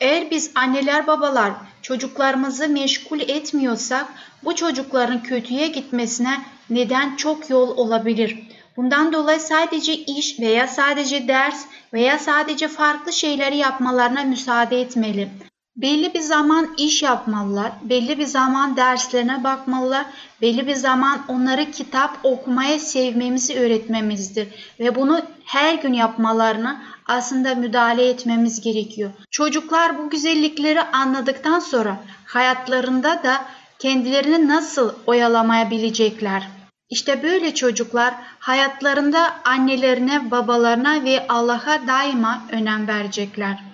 Eğer 0.00 0.30
biz 0.30 0.50
anneler 0.54 1.06
babalar 1.06 1.52
çocuklarımızı 1.82 2.68
meşgul 2.68 3.20
etmiyorsak 3.20 4.06
bu 4.44 4.54
çocukların 4.54 5.22
kötüye 5.22 5.68
gitmesine 5.68 6.40
neden 6.70 7.16
çok 7.16 7.50
yol 7.50 7.76
olabilir. 7.76 8.38
Bundan 8.76 9.12
dolayı 9.12 9.40
sadece 9.40 9.94
iş 9.94 10.40
veya 10.40 10.66
sadece 10.66 11.28
ders 11.28 11.64
veya 11.92 12.18
sadece 12.18 12.68
farklı 12.68 13.12
şeyleri 13.12 13.56
yapmalarına 13.56 14.22
müsaade 14.22 14.80
etmeli. 14.80 15.28
Belli 15.76 16.14
bir 16.14 16.20
zaman 16.20 16.74
iş 16.78 17.02
yapmalılar, 17.02 17.72
belli 17.82 18.18
bir 18.18 18.26
zaman 18.26 18.76
derslerine 18.76 19.44
bakmalılar, 19.44 20.06
belli 20.40 20.66
bir 20.66 20.74
zaman 20.74 21.20
onları 21.28 21.70
kitap 21.70 22.18
okumaya 22.22 22.78
sevmemizi 22.78 23.58
öğretmemizdir 23.58 24.48
ve 24.80 24.94
bunu 24.94 25.22
her 25.44 25.74
gün 25.74 25.92
yapmalarını 25.92 26.80
aslında 27.10 27.54
müdahale 27.54 28.08
etmemiz 28.08 28.60
gerekiyor. 28.60 29.10
Çocuklar 29.30 29.98
bu 29.98 30.10
güzellikleri 30.10 30.82
anladıktan 30.82 31.58
sonra 31.58 31.96
hayatlarında 32.24 33.22
da 33.22 33.44
kendilerini 33.78 34.48
nasıl 34.48 34.92
oyalamayabilecekler? 35.06 36.48
İşte 36.90 37.22
böyle 37.22 37.54
çocuklar 37.54 38.14
hayatlarında 38.38 39.32
annelerine, 39.44 40.30
babalarına 40.30 41.04
ve 41.04 41.26
Allah'a 41.28 41.86
daima 41.86 42.42
önem 42.52 42.88
verecekler. 42.88 43.64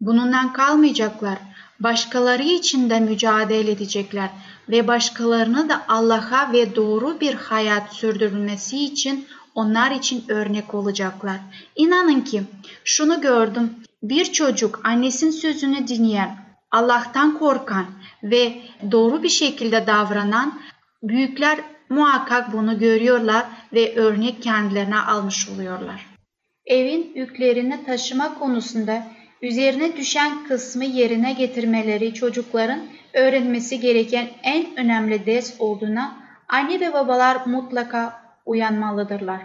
Bununla 0.00 0.52
kalmayacaklar. 0.52 1.38
Başkaları 1.80 2.42
için 2.42 2.90
de 2.90 3.00
mücadele 3.00 3.70
edecekler 3.70 4.30
ve 4.68 4.88
başkalarını 4.88 5.68
da 5.68 5.82
Allah'a 5.88 6.52
ve 6.52 6.76
doğru 6.76 7.20
bir 7.20 7.34
hayat 7.34 7.92
sürdürülmesi 7.92 8.84
için 8.84 9.26
onlar 9.54 9.90
için 9.90 10.24
örnek 10.28 10.74
olacaklar. 10.74 11.36
İnanın 11.76 12.20
ki 12.20 12.42
şunu 12.84 13.20
gördüm. 13.20 13.70
Bir 14.02 14.24
çocuk 14.24 14.80
annesinin 14.84 15.30
sözünü 15.30 15.88
dinleyen, 15.88 16.36
Allah'tan 16.70 17.38
korkan 17.38 17.86
ve 18.22 18.52
doğru 18.90 19.22
bir 19.22 19.28
şekilde 19.28 19.86
davranan 19.86 20.60
büyükler 21.02 21.58
muhakkak 21.88 22.52
bunu 22.52 22.78
görüyorlar 22.78 23.44
ve 23.72 23.96
örnek 23.96 24.42
kendilerine 24.42 24.98
almış 24.98 25.48
oluyorlar. 25.48 26.06
Evin 26.66 27.12
yüklerini 27.14 27.84
taşıma 27.84 28.38
konusunda 28.38 29.06
üzerine 29.42 29.96
düşen 29.96 30.44
kısmı 30.48 30.84
yerine 30.84 31.32
getirmeleri 31.32 32.14
çocukların 32.14 32.80
öğrenmesi 33.12 33.80
gereken 33.80 34.28
en 34.42 34.66
önemli 34.76 35.26
ders 35.26 35.54
olduğuna 35.58 36.16
anne 36.48 36.80
ve 36.80 36.92
babalar 36.92 37.46
mutlaka 37.46 38.23
uyanmalıdırlar. 38.44 39.40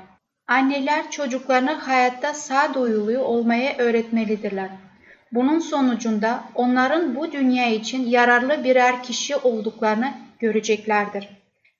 Anneler 0.47 1.11
çocuklarını 1.11 1.71
hayatta 1.71 2.33
sağduyulu 2.33 3.19
olmaya 3.19 3.77
öğretmelidirler. 3.77 4.69
Bunun 5.31 5.59
sonucunda 5.59 6.43
onların 6.55 7.15
bu 7.15 7.31
dünya 7.31 7.69
için 7.69 8.07
yararlı 8.07 8.63
birer 8.63 9.03
kişi 9.03 9.35
olduklarını 9.35 10.13
göreceklerdir. 10.39 11.29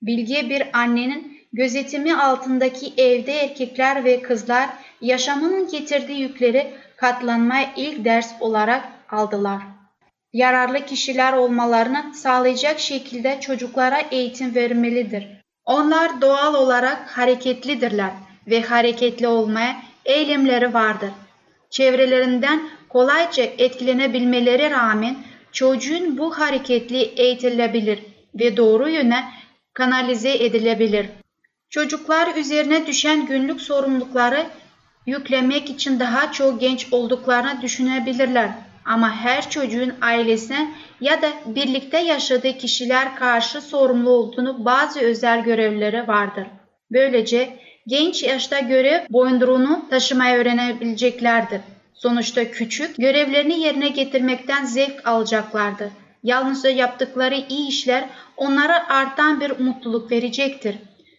Bilge 0.02 0.50
bir 0.50 0.78
annenin 0.78 1.40
gözetimi 1.52 2.16
altındaki 2.16 2.92
evde 3.02 3.32
erkekler 3.32 4.04
ve 4.04 4.22
kızlar 4.22 4.68
yaşamının 5.00 5.68
getirdiği 5.68 6.20
yükleri 6.20 6.74
katlanmaya 6.96 7.72
ilk 7.76 8.04
ders 8.04 8.32
olarak 8.40 8.84
aldılar. 9.10 9.62
Yararlı 10.32 10.86
kişiler 10.86 11.32
olmalarını 11.32 12.14
sağlayacak 12.14 12.78
şekilde 12.78 13.40
çocuklara 13.40 14.00
eğitim 14.10 14.54
verilmelidir. 14.54 15.39
Onlar 15.70 16.20
doğal 16.20 16.54
olarak 16.54 17.18
hareketlidirler 17.18 18.10
ve 18.46 18.62
hareketli 18.62 19.28
olmaya 19.28 19.82
eğilimleri 20.04 20.74
vardır. 20.74 21.10
Çevrelerinden 21.70 22.68
kolayca 22.88 23.42
etkilenebilmeleri 23.42 24.70
rağmen 24.70 25.16
çocuğun 25.52 26.18
bu 26.18 26.38
hareketli 26.38 27.00
eğitilebilir 27.02 27.98
ve 28.34 28.56
doğru 28.56 28.88
yöne 28.88 29.24
kanalize 29.74 30.34
edilebilir. 30.34 31.06
Çocuklar 31.68 32.36
üzerine 32.36 32.86
düşen 32.86 33.26
günlük 33.26 33.60
sorumlulukları 33.60 34.46
yüklemek 35.06 35.70
için 35.70 36.00
daha 36.00 36.32
çok 36.32 36.60
genç 36.60 36.92
olduklarını 36.92 37.62
düşünebilirler. 37.62 38.50
Ama 38.84 39.10
her 39.16 39.50
çocuğun 39.50 39.94
ailesine 40.02 40.74
ya 41.00 41.22
da 41.22 41.28
birlikte 41.46 41.98
yaşadığı 41.98 42.58
kişiler 42.58 43.16
karşı 43.16 43.60
sorumlu 43.60 44.10
olduğunu 44.10 44.64
bazı 44.64 45.00
özel 45.00 45.42
görevleri 45.42 46.08
vardır. 46.08 46.46
Böylece 46.92 47.58
genç 47.86 48.22
yaşta 48.22 48.60
görev 48.60 49.00
boyunduruğunu 49.10 49.86
taşımayı 49.90 50.36
öğrenebileceklerdir. 50.36 51.60
Sonuçta 51.94 52.50
küçük, 52.50 52.96
görevlerini 52.96 53.60
yerine 53.60 53.88
getirmekten 53.88 54.64
zevk 54.64 55.08
alacaklardır. 55.08 55.88
Yalnızca 56.22 56.70
yaptıkları 56.70 57.34
iyi 57.48 57.68
işler 57.68 58.04
onlara 58.36 58.88
artan 58.88 59.40
bir 59.40 59.58
mutluluk 59.58 60.10
verecektir. 60.10 60.76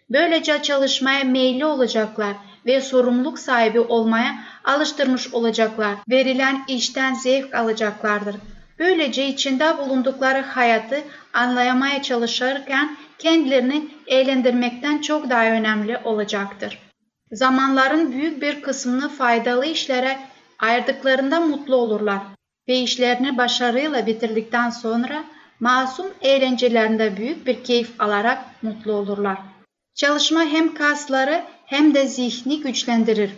Böylece 0.10 0.62
çalışmaya 0.62 1.24
meyilli 1.24 1.66
olacaklar 1.66 2.36
ve 2.66 2.82
sorumluluk 2.82 3.40
sahibi 3.40 3.80
olmaya 3.80 4.36
alıştırmış 4.64 5.34
olacaklar. 5.34 5.96
Verilen 6.10 6.64
işten 6.68 7.14
zevk 7.14 7.56
alacaklardır. 7.56 8.36
Böylece 8.80 9.28
içinde 9.28 9.78
bulundukları 9.78 10.42
hayatı 10.42 11.02
anlayamaya 11.34 12.02
çalışırken 12.02 12.98
kendilerini 13.20 13.88
eğlendirmekten 14.08 15.02
çok 15.02 15.30
daha 15.30 15.46
önemli 15.46 15.98
olacaktır. 15.98 16.80
Zamanların 17.32 18.12
büyük 18.12 18.42
bir 18.42 18.62
kısmını 18.62 19.10
faydalı 19.10 19.66
işlere 19.66 20.20
ayırdıklarında 20.60 21.40
mutlu 21.40 21.76
olurlar 21.76 22.20
ve 22.68 22.80
işlerini 22.80 23.38
başarıyla 23.38 24.08
bitirdikten 24.08 24.70
sonra 24.70 25.24
masum 25.60 26.08
eğlencelerinde 26.22 27.18
büyük 27.18 27.48
bir 27.48 27.64
keyif 27.64 28.02
alarak 28.02 28.64
mutlu 28.64 28.92
olurlar. 28.92 29.38
Çalışma 29.96 30.42
hem 30.42 30.74
kasları 30.74 31.44
hem 31.72 31.94
de 31.94 32.08
zihni 32.08 32.62
güçlendirir. 32.62 33.32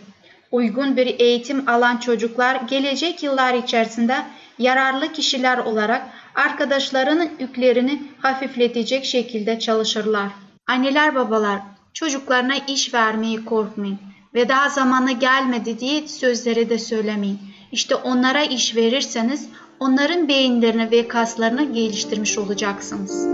Uygun 0.52 0.96
bir 0.96 1.20
eğitim 1.20 1.68
alan 1.68 1.96
çocuklar 1.96 2.54
gelecek 2.56 3.22
yıllar 3.22 3.54
içerisinde 3.54 4.16
yararlı 4.58 5.12
kişiler 5.12 5.58
olarak 5.58 6.02
arkadaşlarının 6.34 7.30
yüklerini 7.38 8.02
hafifletecek 8.18 9.04
şekilde 9.04 9.58
çalışırlar. 9.58 10.28
Anneler 10.66 11.14
babalar 11.14 11.60
çocuklarına 11.92 12.54
iş 12.68 12.94
vermeyi 12.94 13.44
korkmayın 13.44 13.98
ve 14.34 14.48
daha 14.48 14.68
zamanı 14.68 15.12
gelmedi 15.12 15.78
diye 15.80 16.08
sözleri 16.08 16.70
de 16.70 16.78
söylemeyin. 16.78 17.38
İşte 17.72 17.94
onlara 17.94 18.42
iş 18.42 18.76
verirseniz 18.76 19.48
onların 19.80 20.28
beyinlerini 20.28 20.90
ve 20.90 21.08
kaslarını 21.08 21.72
geliştirmiş 21.72 22.38
olacaksınız. 22.38 23.26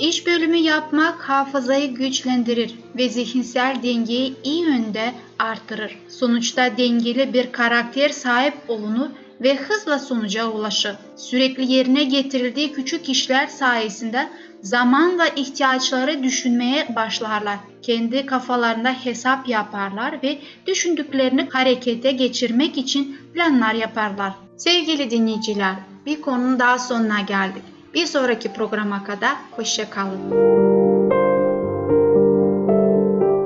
İş 0.00 0.26
bölümü 0.26 0.56
yapmak 0.56 1.28
hafızayı 1.28 1.94
güçlendirir 1.94 2.74
ve 2.96 3.08
zihinsel 3.08 3.76
dengeyi 3.82 4.34
iyi 4.44 4.62
yönde 4.62 5.12
artırır. 5.38 5.98
Sonuçta 6.08 6.76
dengeli 6.76 7.32
bir 7.32 7.52
karakter 7.52 8.08
sahip 8.08 8.54
olunur 8.68 9.08
ve 9.40 9.56
hızla 9.56 9.98
sonuca 9.98 10.48
ulaşır. 10.48 10.96
Sürekli 11.16 11.72
yerine 11.72 12.04
getirildiği 12.04 12.72
küçük 12.72 13.08
işler 13.08 13.46
sayesinde 13.46 14.28
zamanla 14.62 15.28
ihtiyaçları 15.28 16.22
düşünmeye 16.22 16.86
başlarlar. 16.96 17.58
Kendi 17.82 18.26
kafalarında 18.26 18.92
hesap 18.92 19.48
yaparlar 19.48 20.22
ve 20.22 20.38
düşündüklerini 20.66 21.48
harekete 21.50 22.12
geçirmek 22.12 22.78
için 22.78 23.16
planlar 23.34 23.74
yaparlar. 23.74 24.32
Sevgili 24.56 25.10
dinleyiciler, 25.10 25.74
bir 26.06 26.20
konunun 26.20 26.58
daha 26.58 26.78
sonuna 26.78 27.20
geldik. 27.20 27.62
Bir 27.94 28.06
sonraki 28.06 28.52
programa 28.52 29.04
kadar 29.04 29.36
hoşça 29.50 29.90
kalın. 29.90 30.30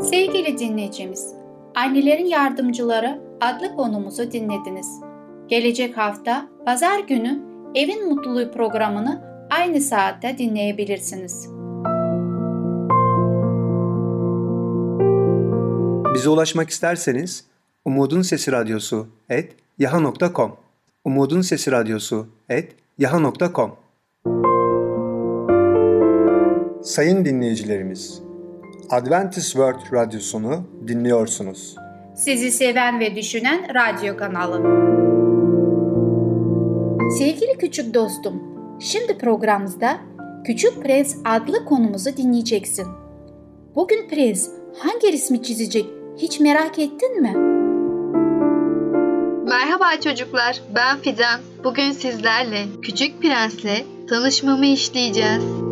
Sevgili 0.00 0.58
dinleyicimiz, 0.58 1.34
Annelerin 1.74 2.26
Yardımcıları 2.26 3.20
adlı 3.40 3.76
konumuzu 3.76 4.32
dinlediniz. 4.32 5.00
Gelecek 5.48 5.96
hafta 5.96 6.46
pazar 6.66 6.98
günü 6.98 7.42
Evin 7.74 8.08
Mutluluğu 8.08 8.50
programını 8.52 9.22
aynı 9.50 9.80
saatte 9.80 10.38
dinleyebilirsiniz. 10.38 11.48
Bize 16.14 16.28
ulaşmak 16.28 16.70
isterseniz 16.70 17.44
Umutun 17.84 18.22
Sesi 18.22 18.52
Radyosu 18.52 19.06
et 19.28 19.52
yaha.com 19.78 20.56
Umutun 21.04 21.40
Sesi 21.40 21.72
Radyosu 21.72 22.26
et 22.48 22.76
yaha.com 22.98 23.83
Sayın 26.84 27.24
dinleyicilerimiz, 27.24 28.22
Adventist 28.90 29.52
World 29.52 29.92
Radyosunu 29.92 30.64
dinliyorsunuz. 30.88 31.76
Sizi 32.16 32.50
seven 32.50 33.00
ve 33.00 33.16
düşünen 33.16 33.66
radyo 33.74 34.16
kanalı. 34.16 34.56
Sevgili 37.18 37.58
küçük 37.58 37.94
dostum, 37.94 38.42
şimdi 38.80 39.18
programımızda 39.18 39.98
Küçük 40.46 40.82
Prens 40.82 41.16
adlı 41.24 41.64
konumuzu 41.64 42.16
dinleyeceksin. 42.16 42.86
Bugün 43.74 44.08
Prens 44.08 44.48
hangi 44.78 45.12
resmi 45.12 45.42
çizecek 45.42 45.86
hiç 46.16 46.40
merak 46.40 46.78
ettin 46.78 47.22
mi? 47.22 47.32
Merhaba 49.48 50.00
çocuklar, 50.00 50.60
ben 50.74 50.98
Fidan. 50.98 51.40
Bugün 51.64 51.90
sizlerle 51.92 52.64
Küçük 52.82 53.22
Prens'le 53.22 53.84
tanışmamı 54.08 54.66
işleyeceğiz. 54.66 55.63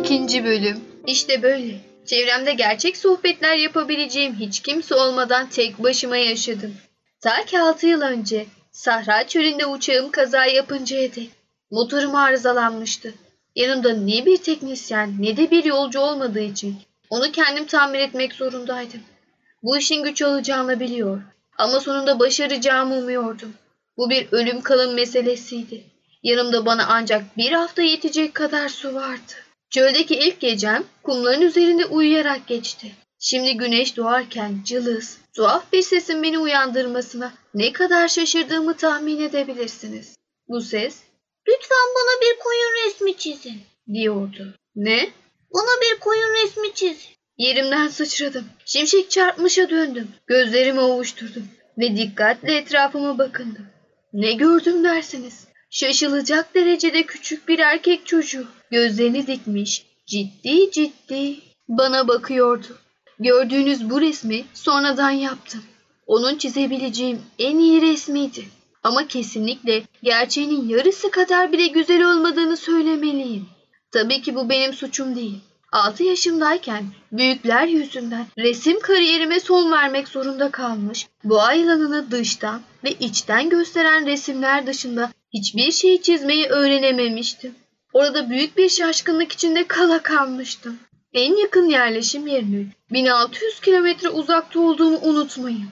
İkinci 0.00 0.44
bölüm. 0.44 0.80
İşte 1.06 1.42
böyle. 1.42 1.80
Çevremde 2.06 2.52
gerçek 2.52 2.96
sohbetler 2.96 3.56
yapabileceğim 3.56 4.34
hiç 4.34 4.60
kimse 4.60 4.94
olmadan 4.94 5.48
tek 5.48 5.82
başıma 5.82 6.16
yaşadım. 6.16 6.74
Ta 7.20 7.44
ki 7.44 7.60
6 7.60 7.86
yıl 7.86 8.00
önce 8.00 8.46
Sahra 8.72 9.26
çölünde 9.26 9.66
uçağım 9.66 10.10
kaza 10.10 10.46
yapıncaya 10.46 11.14
dek. 11.14 11.30
Motorum 11.70 12.14
arızalanmıştı. 12.14 13.14
Yanımda 13.56 13.94
ne 13.94 14.26
bir 14.26 14.36
teknisyen 14.36 15.14
ne 15.18 15.36
de 15.36 15.50
bir 15.50 15.64
yolcu 15.64 16.00
olmadığı 16.00 16.40
için 16.40 16.76
onu 17.10 17.32
kendim 17.32 17.66
tamir 17.66 17.98
etmek 17.98 18.32
zorundaydım. 18.32 19.00
Bu 19.62 19.78
işin 19.78 20.02
güç 20.02 20.22
olacağını 20.22 20.80
biliyor. 20.80 21.22
Ama 21.58 21.80
sonunda 21.80 22.18
başaracağımı 22.18 22.94
umuyordum. 22.94 23.54
Bu 23.96 24.10
bir 24.10 24.28
ölüm 24.32 24.60
kalım 24.60 24.94
meselesiydi. 24.94 25.84
Yanımda 26.22 26.66
bana 26.66 26.86
ancak 26.88 27.36
bir 27.36 27.52
hafta 27.52 27.82
yetecek 27.82 28.34
kadar 28.34 28.68
su 28.68 28.94
vardı. 28.94 29.32
Çöldeki 29.70 30.14
ilk 30.14 30.40
gecem 30.40 30.84
kumların 31.02 31.40
üzerinde 31.40 31.86
uyuyarak 31.86 32.46
geçti. 32.46 32.92
Şimdi 33.18 33.56
güneş 33.56 33.96
doğarken 33.96 34.60
cılız, 34.64 35.18
tuhaf 35.36 35.72
bir 35.72 35.82
sesin 35.82 36.22
beni 36.22 36.38
uyandırmasına 36.38 37.32
ne 37.54 37.72
kadar 37.72 38.08
şaşırdığımı 38.08 38.76
tahmin 38.76 39.20
edebilirsiniz. 39.20 40.14
Bu 40.48 40.60
ses, 40.60 40.96
Lütfen 41.48 41.88
bana 41.94 42.20
bir 42.22 42.38
koyun 42.38 42.86
resmi 42.86 43.16
çizin. 43.16 43.60
diyordu. 43.92 44.54
Ne? 44.76 45.10
Bana 45.54 45.80
bir 45.82 46.00
koyun 46.00 46.34
resmi 46.44 46.74
çizin. 46.74 47.10
Yerimden 47.38 47.88
sıçradım. 47.88 48.44
Şimşek 48.64 49.10
çarpmışa 49.10 49.70
döndüm. 49.70 50.08
Gözlerimi 50.26 50.80
ovuşturdum 50.80 51.48
ve 51.78 51.96
dikkatle 51.96 52.56
etrafıma 52.56 53.18
bakındım. 53.18 53.66
Ne 54.12 54.32
gördüm 54.32 54.84
dersiniz? 54.84 55.46
Şaşılacak 55.70 56.54
derecede 56.54 57.02
küçük 57.02 57.48
bir 57.48 57.58
erkek 57.58 58.06
çocuğu. 58.06 58.46
Gözlerini 58.70 59.26
dikmiş, 59.26 59.86
ciddi 60.06 60.70
ciddi 60.70 61.36
bana 61.68 62.08
bakıyordu. 62.08 62.66
Gördüğünüz 63.20 63.90
bu 63.90 64.00
resmi 64.00 64.44
sonradan 64.54 65.10
yaptım. 65.10 65.62
Onun 66.06 66.38
çizebileceğim 66.38 67.22
en 67.38 67.58
iyi 67.58 67.82
resmiydi. 67.82 68.44
Ama 68.82 69.06
kesinlikle 69.06 69.82
gerçeğinin 70.02 70.68
yarısı 70.68 71.10
kadar 71.10 71.52
bile 71.52 71.66
güzel 71.66 72.04
olmadığını 72.12 72.56
söylemeliyim. 72.56 73.46
Tabii 73.90 74.22
ki 74.22 74.34
bu 74.34 74.48
benim 74.48 74.72
suçum 74.72 75.16
değil. 75.16 75.38
6 75.72 76.02
yaşımdayken 76.02 76.84
büyükler 77.12 77.66
yüzünden 77.66 78.26
resim 78.38 78.80
kariyerime 78.80 79.40
son 79.40 79.72
vermek 79.72 80.08
zorunda 80.08 80.50
kalmış, 80.50 81.06
boğa 81.24 81.52
yılanını 81.52 82.10
dıştan 82.10 82.60
ve 82.84 82.92
içten 82.92 83.48
gösteren 83.48 84.06
resimler 84.06 84.66
dışında 84.66 85.12
hiçbir 85.34 85.72
şey 85.72 86.02
çizmeyi 86.02 86.46
öğrenememiştim. 86.46 87.54
Orada 87.92 88.30
büyük 88.30 88.56
bir 88.56 88.68
şaşkınlık 88.68 89.32
içinde 89.32 89.66
kala 89.66 90.02
kalmıştım. 90.02 90.78
En 91.12 91.36
yakın 91.36 91.68
yerleşim 91.68 92.26
yerinin 92.26 92.70
1600 92.92 93.60
kilometre 93.60 94.08
uzakta 94.08 94.60
olduğumu 94.60 94.98
unutmayın. 95.02 95.68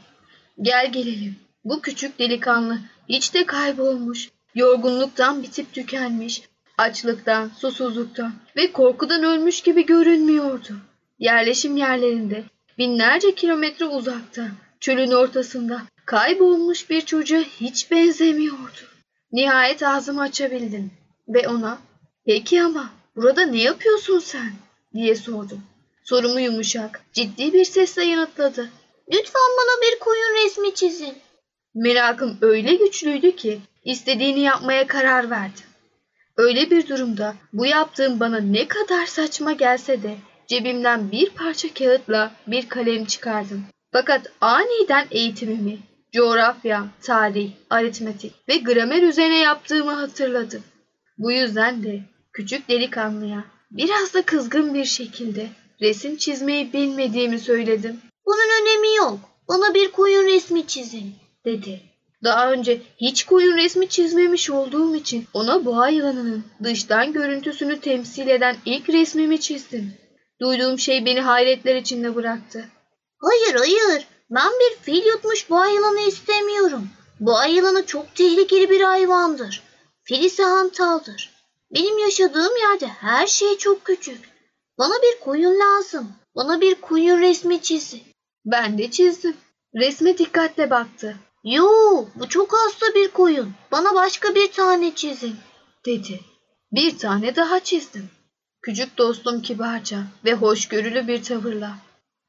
Gel 0.62 0.92
gelelim. 0.92 1.36
Bu 1.64 1.80
küçük 1.80 2.18
delikanlı 2.18 2.78
hiç 3.08 3.34
de 3.34 3.46
kaybolmuş, 3.46 4.30
yorgunluktan 4.54 5.42
bitip 5.42 5.72
tükenmiş, 5.72 6.42
açlıktan, 6.78 7.50
susuzluktan 7.58 8.32
ve 8.56 8.72
korkudan 8.72 9.22
ölmüş 9.22 9.60
gibi 9.60 9.86
görünmüyordu. 9.86 10.76
Yerleşim 11.18 11.76
yerlerinde 11.76 12.44
binlerce 12.78 13.34
kilometre 13.34 13.84
uzakta, 13.84 14.48
çölün 14.80 15.10
ortasında 15.10 15.82
kaybolmuş 16.04 16.90
bir 16.90 17.00
çocuğa 17.00 17.40
hiç 17.40 17.90
benzemiyordu. 17.90 18.80
Nihayet 19.32 19.82
ağzımı 19.82 20.20
açabildim 20.20 20.90
ve 21.28 21.48
ona 21.48 21.78
"Peki 22.28 22.62
ama 22.62 22.90
burada 23.16 23.46
ne 23.46 23.62
yapıyorsun 23.62 24.18
sen?" 24.18 24.52
diye 24.94 25.14
sordum. 25.14 25.62
Sorumu 26.04 26.40
yumuşak, 26.40 27.00
ciddi 27.12 27.52
bir 27.52 27.64
sesle 27.64 28.04
yanıtladı. 28.04 28.70
Lütfen 29.12 29.50
bana 29.58 29.82
bir 29.82 29.98
koyun 29.98 30.44
resmi 30.44 30.74
çizin. 30.74 31.14
Merakım 31.74 32.38
öyle 32.40 32.74
güçlüydü 32.74 33.36
ki 33.36 33.60
istediğini 33.84 34.40
yapmaya 34.40 34.86
karar 34.86 35.30
verdim. 35.30 35.64
Öyle 36.36 36.70
bir 36.70 36.88
durumda 36.88 37.34
bu 37.52 37.66
yaptığım 37.66 38.20
bana 38.20 38.38
ne 38.38 38.68
kadar 38.68 39.06
saçma 39.06 39.52
gelse 39.52 40.02
de 40.02 40.16
cebimden 40.46 41.10
bir 41.12 41.30
parça 41.30 41.74
kağıtla 41.74 42.32
bir 42.46 42.68
kalem 42.68 43.04
çıkardım. 43.04 43.64
Fakat 43.92 44.32
aniden 44.40 45.06
eğitimimi, 45.10 45.78
coğrafya, 46.12 46.86
tarih, 47.02 47.50
aritmetik 47.70 48.32
ve 48.48 48.56
gramer 48.56 49.02
üzerine 49.02 49.38
yaptığımı 49.38 49.92
hatırladım. 49.92 50.62
Bu 51.18 51.32
yüzden 51.32 51.82
de 51.82 52.00
küçük 52.32 52.68
delikanlıya 52.68 53.44
biraz 53.70 54.14
da 54.14 54.22
kızgın 54.22 54.74
bir 54.74 54.84
şekilde 54.84 55.48
resim 55.80 56.16
çizmeyi 56.16 56.72
bilmediğimi 56.72 57.38
söyledim, 57.38 58.00
Bunun 58.28 58.62
önemi 58.62 58.96
yok. 58.96 59.18
Bana 59.48 59.74
bir 59.74 59.92
koyun 59.92 60.26
resmi 60.26 60.66
çizin. 60.66 61.14
dedi. 61.44 61.80
Daha 62.24 62.52
önce 62.52 62.82
hiç 63.00 63.24
koyun 63.24 63.56
resmi 63.56 63.88
çizmemiş 63.88 64.50
olduğum 64.50 64.96
için 64.96 65.24
ona 65.34 65.64
boğa 65.64 65.88
yılanının 65.88 66.44
dıştan 66.62 67.12
görüntüsünü 67.12 67.80
temsil 67.80 68.28
eden 68.28 68.56
ilk 68.64 68.88
resmimi 68.88 69.40
çizdim. 69.40 69.94
Duyduğum 70.40 70.78
şey 70.78 71.04
beni 71.04 71.20
hayretler 71.20 71.76
içinde 71.76 72.14
bıraktı. 72.14 72.64
Hayır 73.18 73.54
hayır. 73.54 74.06
Ben 74.30 74.52
bir 74.60 74.82
fil 74.82 75.06
yutmuş 75.06 75.50
boğa 75.50 75.68
yılanı 75.68 76.00
istemiyorum. 76.00 76.88
Boğa 77.20 77.46
yılanı 77.46 77.86
çok 77.86 78.14
tehlikeli 78.14 78.70
bir 78.70 78.80
hayvandır. 78.80 79.62
Fil 80.04 80.22
ise 80.24 80.42
hantaldır. 80.42 81.30
Benim 81.74 81.98
yaşadığım 81.98 82.56
yerde 82.56 82.86
her 82.86 83.26
şey 83.26 83.58
çok 83.58 83.84
küçük. 83.84 84.20
Bana 84.78 84.94
bir 85.02 85.20
koyun 85.20 85.60
lazım. 85.60 86.12
Bana 86.36 86.60
bir 86.60 86.74
koyun 86.74 87.20
resmi 87.20 87.62
çizin. 87.62 88.02
Ben 88.44 88.78
de 88.78 88.90
çizdim. 88.90 89.36
Resme 89.74 90.18
dikkatle 90.18 90.70
baktı, 90.70 91.16
Yoo, 91.44 92.08
bu 92.14 92.28
çok 92.28 92.52
hasta 92.52 92.94
bir 92.94 93.08
koyun. 93.08 93.52
Bana 93.72 93.94
başka 93.94 94.34
bir 94.34 94.52
tane 94.52 94.94
çizin. 94.94 95.36
dedi. 95.86 96.20
Bir 96.72 96.98
tane 96.98 97.36
daha 97.36 97.60
çizdim. 97.60 98.10
Küçük 98.62 98.98
dostum 98.98 99.42
kibarca 99.42 99.98
ve 100.24 100.34
hoşgörülü 100.34 101.08
bir 101.08 101.22
tavırla, 101.22 101.76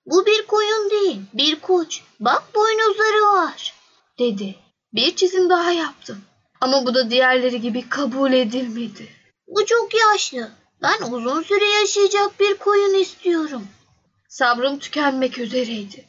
Bu 0.05 0.25
bir 0.25 0.47
koyun 0.47 0.89
değil, 0.89 1.21
bir 1.33 1.59
koç. 1.59 2.01
Bak 2.19 2.43
boynuzları 2.55 3.21
var. 3.23 3.73
dedi. 4.19 4.55
Bir 4.93 5.15
çizim 5.15 5.49
daha 5.49 5.71
yaptım. 5.71 6.21
Ama 6.61 6.85
bu 6.85 6.93
da 6.95 7.09
diğerleri 7.09 7.61
gibi 7.61 7.89
kabul 7.89 8.33
edilmedi. 8.33 9.09
Bu 9.49 9.65
çok 9.65 9.89
yaşlı. 9.93 10.49
Ben 10.81 11.11
uzun 11.11 11.41
süre 11.41 11.65
yaşayacak 11.65 12.39
bir 12.39 12.53
koyun 12.53 12.93
istiyorum. 12.93 13.67
Sabrım 14.27 14.79
tükenmek 14.79 15.37
üzereydi. 15.37 16.05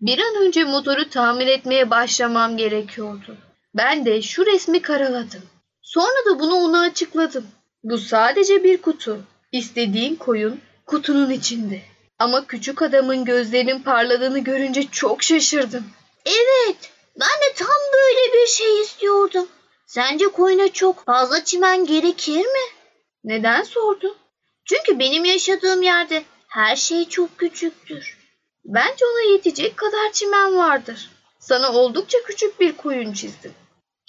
Bir 0.00 0.18
an 0.18 0.42
önce 0.42 0.64
motoru 0.64 1.10
tamir 1.10 1.46
etmeye 1.46 1.90
başlamam 1.90 2.56
gerekiyordu. 2.56 3.36
Ben 3.74 4.06
de 4.06 4.22
şu 4.22 4.46
resmi 4.46 4.82
karaladım. 4.82 5.42
Sonra 5.82 6.26
da 6.26 6.40
bunu 6.40 6.54
ona 6.54 6.80
açıkladım. 6.80 7.46
Bu 7.82 7.98
sadece 7.98 8.64
bir 8.64 8.82
kutu. 8.82 9.20
İstediğin 9.52 10.16
koyun 10.16 10.60
kutunun 10.86 11.30
içinde. 11.30 11.80
Ama 12.18 12.46
küçük 12.46 12.82
adamın 12.82 13.24
gözlerinin 13.24 13.82
parladığını 13.82 14.38
görünce 14.38 14.86
çok 14.92 15.22
şaşırdım. 15.22 15.84
Evet, 16.26 16.90
ben 17.20 17.28
de 17.28 17.54
tam 17.56 17.80
böyle 17.92 18.32
bir 18.32 18.46
şey 18.46 18.82
istiyordum. 18.82 19.48
Sence 19.86 20.28
koyuna 20.28 20.68
çok 20.72 21.04
fazla 21.04 21.44
çimen 21.44 21.86
gerekir 21.86 22.36
mi? 22.36 22.81
Neden 23.24 23.62
sordu? 23.62 24.16
Çünkü 24.64 24.98
benim 24.98 25.24
yaşadığım 25.24 25.82
yerde 25.82 26.22
her 26.48 26.76
şey 26.76 27.08
çok 27.08 27.38
küçüktür. 27.38 28.18
Bence 28.64 29.04
ona 29.04 29.32
yetecek 29.32 29.76
kadar 29.76 30.12
çimen 30.12 30.56
vardır. 30.56 31.10
Sana 31.38 31.72
oldukça 31.72 32.18
küçük 32.26 32.60
bir 32.60 32.72
koyun 32.72 33.12
çizdim. 33.12 33.52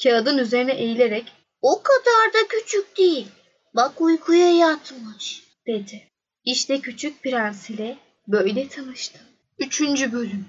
Kağıdın 0.03 0.37
üzerine 0.37 0.73
eğilerek 0.73 1.31
O 1.61 1.83
kadar 1.83 2.33
da 2.33 2.47
küçük 2.47 2.97
değil. 2.97 3.27
Bak 3.75 4.01
uykuya 4.01 4.51
yatmış. 4.51 5.43
dedi. 5.67 6.07
İşte 6.45 6.81
Küçük 6.81 7.23
Prens 7.23 7.69
ile 7.69 7.97
böyle 8.27 8.67
tanıştım. 8.67 9.21
Üçüncü 9.59 10.11
bölüm. 10.11 10.45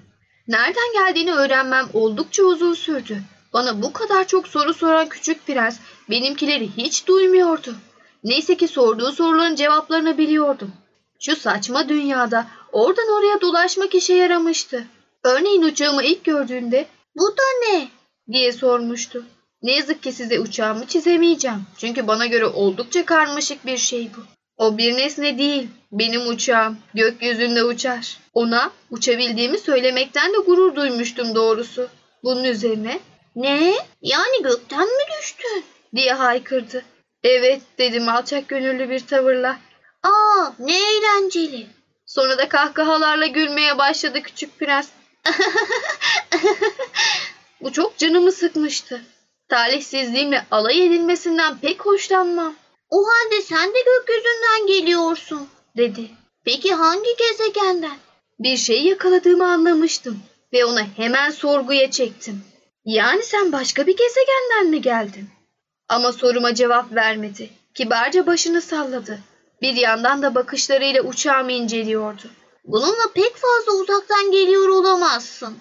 Nereden 0.47 0.93
geldiğini 0.93 1.33
öğrenmem 1.33 1.89
oldukça 1.93 2.43
uzun 2.43 2.73
sürdü. 2.73 3.21
Bana 3.53 3.81
bu 3.81 3.93
kadar 3.93 4.27
çok 4.27 4.47
soru 4.47 4.73
soran 4.73 5.09
Küçük 5.09 5.47
Prens 5.47 5.79
benimkileri 6.09 6.69
hiç 6.77 7.07
duymuyordu. 7.07 7.75
Neyse 8.25 8.57
ki 8.57 8.67
sorduğu 8.67 9.11
soruların 9.11 9.55
cevaplarını 9.55 10.17
biliyordum. 10.17 10.71
Şu 11.19 11.35
saçma 11.35 11.89
dünyada 11.89 12.47
oradan 12.71 13.09
oraya 13.09 13.41
dolaşmak 13.41 13.95
işe 13.95 14.13
yaramıştı. 14.13 14.85
Örneğin 15.23 15.61
uçağımı 15.61 16.03
ilk 16.03 16.23
gördüğünde 16.23 16.85
Bu 17.15 17.27
da 17.27 17.43
ne? 17.61 17.87
diye 18.31 18.51
sormuştu. 18.51 19.25
Ne 19.61 19.71
yazık 19.71 20.03
ki 20.03 20.11
size 20.11 20.39
uçağımı 20.39 20.85
çizemeyeceğim. 20.85 21.63
Çünkü 21.77 22.07
bana 22.07 22.25
göre 22.25 22.45
oldukça 22.45 23.05
karmaşık 23.05 23.65
bir 23.65 23.77
şey 23.77 24.09
bu. 24.17 24.21
O 24.57 24.77
bir 24.77 24.97
nesne 24.97 25.37
değil. 25.37 25.67
Benim 25.91 26.27
uçağım 26.27 26.77
gökyüzünde 26.93 27.63
uçar. 27.63 28.17
Ona 28.33 28.71
uçabildiğimi 28.91 29.57
söylemekten 29.57 30.33
de 30.33 30.37
gurur 30.37 30.75
duymuştum 30.75 31.35
doğrusu. 31.35 31.87
Bunun 32.23 32.43
üzerine 32.43 32.99
Ne? 33.35 33.73
Yani 34.01 34.43
gökten 34.43 34.87
mi 34.87 35.03
düştün? 35.19 35.63
diye 35.95 36.13
haykırdı. 36.13 36.83
Evet 37.27 37.61
dedim 37.77 38.09
alçak 38.09 38.47
gönüllü 38.47 38.89
bir 38.89 39.07
tavırla. 39.07 39.57
Aa, 40.03 40.51
ne 40.59 40.77
eğlenceli. 40.77 41.67
Sonra 42.05 42.37
da 42.37 42.49
kahkahalarla 42.49 43.25
gülmeye 43.27 43.77
başladı 43.77 44.21
küçük 44.21 44.59
prens. 44.59 44.87
Bu 47.61 47.71
çok 47.71 47.97
canımı 47.97 48.31
sıkmıştı. 48.31 49.01
Talihsizliğimle 49.49 50.45
alay 50.51 50.85
edilmesinden 50.85 51.57
pek 51.57 51.85
hoşlanmam, 51.85 52.55
O 52.89 53.03
halde 53.07 53.41
sen 53.41 53.69
de 53.73 53.77
gökyüzünden 53.85 54.67
geliyorsun. 54.67 55.47
dedi. 55.77 56.09
Peki 56.45 56.73
hangi 56.73 57.09
gezegenden? 57.17 57.97
Bir 58.39 58.57
şey 58.57 58.83
yakaladığımı 58.83 59.47
anlamıştım 59.47 60.19
ve 60.53 60.65
ona 60.65 60.83
hemen 60.97 61.29
sorguya 61.31 61.91
çektim. 61.91 62.43
Yani 62.85 63.23
sen 63.23 63.51
başka 63.51 63.87
bir 63.87 63.97
gezegenden 63.97 64.67
mi 64.67 64.81
geldin? 64.81 65.29
Ama 65.89 66.11
soruma 66.11 66.55
cevap 66.55 66.95
vermedi. 66.95 67.49
Kibarca 67.73 68.25
başını 68.25 68.61
salladı. 68.61 69.19
Bir 69.61 69.75
yandan 69.75 70.21
da 70.21 70.35
bakışlarıyla 70.35 71.01
uçağımı 71.01 71.51
inceliyordu. 71.51 72.27
Bununla 72.65 73.11
pek 73.13 73.35
fazla 73.35 73.81
uzaktan 73.81 74.31
geliyor 74.31 74.67
olamazsın. 74.67 75.57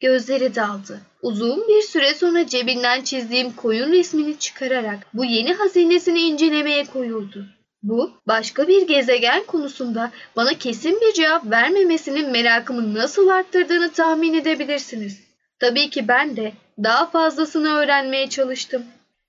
Gözleri 0.00 0.54
daldı. 0.54 1.00
Uzun 1.22 1.68
bir 1.68 1.82
süre 1.82 2.14
sonra 2.14 2.46
cebinden 2.46 3.02
çizdiğim 3.02 3.52
koyun 3.52 3.92
resmini 3.92 4.38
çıkararak 4.38 4.98
bu 5.14 5.24
yeni 5.24 5.54
hazinesini 5.54 6.20
incelemeye 6.20 6.84
koyuldu. 6.84 7.46
Bu 7.82 8.12
başka 8.26 8.68
bir 8.68 8.86
gezegen 8.86 9.44
konusunda 9.44 10.10
bana 10.36 10.54
kesin 10.54 11.00
bir 11.00 11.12
cevap 11.12 11.50
vermemesinin 11.50 12.30
merakımı 12.30 12.94
nasıl 12.94 13.28
arttırdığını 13.28 13.92
tahmin 13.92 14.34
edebilirsiniz. 14.34 15.20
Tabii 15.60 15.90
ki 15.90 16.08
ben 16.08 16.36
de 16.36 16.52
daha 16.82 17.06
fazlasını 17.06 17.74
öğrenmeye 17.74 18.28
çalıştım. 18.28 18.84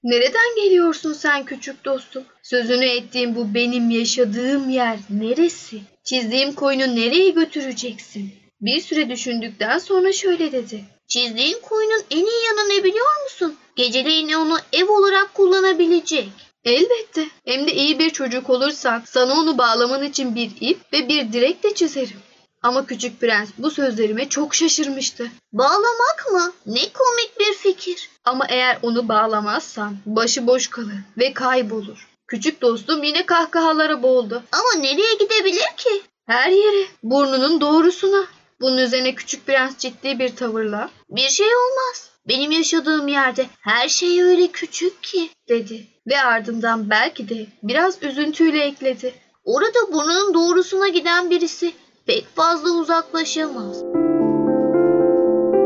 Nereden 0.05 0.55
geliyorsun 0.55 1.13
sen 1.13 1.45
küçük 1.45 1.85
dostum? 1.85 2.23
Sözünü 2.43 2.85
ettiğim 2.85 3.35
bu 3.35 3.53
benim 3.53 3.89
yaşadığım 3.89 4.69
yer 4.69 4.99
neresi? 5.09 5.81
Çizdiğim 6.03 6.53
koyunu 6.53 6.95
nereye 6.95 7.29
götüreceksin? 7.29 8.31
Bir 8.61 8.81
süre 8.81 9.09
düşündükten 9.09 9.77
sonra 9.77 10.11
şöyle 10.11 10.51
dedi. 10.51 10.83
Çizdiğin 11.07 11.57
koyunun 11.61 12.03
en 12.11 12.25
iyi 12.25 12.45
yanı 12.45 12.69
ne 12.69 12.83
biliyor 12.83 13.23
musun? 13.23 13.55
Geceleyin 13.75 14.33
onu 14.33 14.57
ev 14.73 14.89
olarak 14.89 15.33
kullanabilecek. 15.33 16.29
Elbette. 16.65 17.27
Hem 17.45 17.67
de 17.67 17.73
iyi 17.73 17.99
bir 17.99 18.09
çocuk 18.09 18.49
olursan 18.49 19.03
sana 19.05 19.33
onu 19.33 19.57
bağlaman 19.57 20.03
için 20.03 20.35
bir 20.35 20.51
ip 20.61 20.79
ve 20.93 21.09
bir 21.09 21.33
direk 21.33 21.63
de 21.63 21.73
çizerim. 21.73 22.19
Ama 22.65 22.85
küçük 22.85 23.21
prens 23.21 23.49
bu 23.57 23.71
sözlerime 23.71 24.29
çok 24.29 24.55
şaşırmıştı. 24.55 25.31
Bağlamak 25.53 26.25
mı? 26.31 26.53
Ne 26.65 26.79
komik 26.79 27.39
bir 27.39 27.53
fikir. 27.53 28.09
Ama 28.23 28.45
eğer 28.49 28.79
onu 28.81 29.07
bağlamazsan 29.09 29.97
başıboş 30.05 30.67
kalır 30.67 30.95
ve 31.17 31.33
kaybolur. 31.33 32.07
Küçük 32.27 32.61
dostum 32.61 33.03
yine 33.03 33.25
kahkahalara 33.25 34.03
boğuldu. 34.03 34.43
Ama 34.51 34.81
nereye 34.81 35.13
gidebilir 35.13 35.75
ki? 35.77 36.01
Her 36.25 36.49
yere, 36.49 36.87
burnunun 37.03 37.61
doğrusuna. 37.61 38.25
Bunun 38.61 38.77
üzerine 38.77 39.15
küçük 39.15 39.45
prens 39.45 39.77
ciddi 39.77 40.19
bir 40.19 40.35
tavırla 40.35 40.89
Bir 41.09 41.29
şey 41.29 41.47
olmaz. 41.47 42.09
Benim 42.27 42.51
yaşadığım 42.51 43.07
yerde 43.07 43.45
her 43.61 43.89
şey 43.89 44.23
öyle 44.23 44.47
küçük 44.47 45.03
ki. 45.03 45.29
dedi 45.49 45.87
ve 46.07 46.21
ardından 46.21 46.89
belki 46.89 47.29
de 47.29 47.47
biraz 47.63 48.03
üzüntüyle 48.03 48.63
ekledi. 48.63 49.15
Orada 49.43 49.93
burnunun 49.93 50.33
doğrusuna 50.33 50.87
giden 50.87 51.29
birisi 51.29 51.73
pek 52.05 52.25
fazla 52.35 52.69
uzaklaşamaz. 52.69 53.83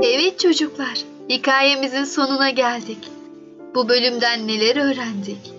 Evet 0.04 0.40
çocuklar, 0.40 1.04
hikayemizin 1.30 2.04
sonuna 2.04 2.50
geldik. 2.50 3.12
Bu 3.76 3.90
bölümden 3.90 4.48
neler 4.48 4.76
öğrendik? 4.76 5.54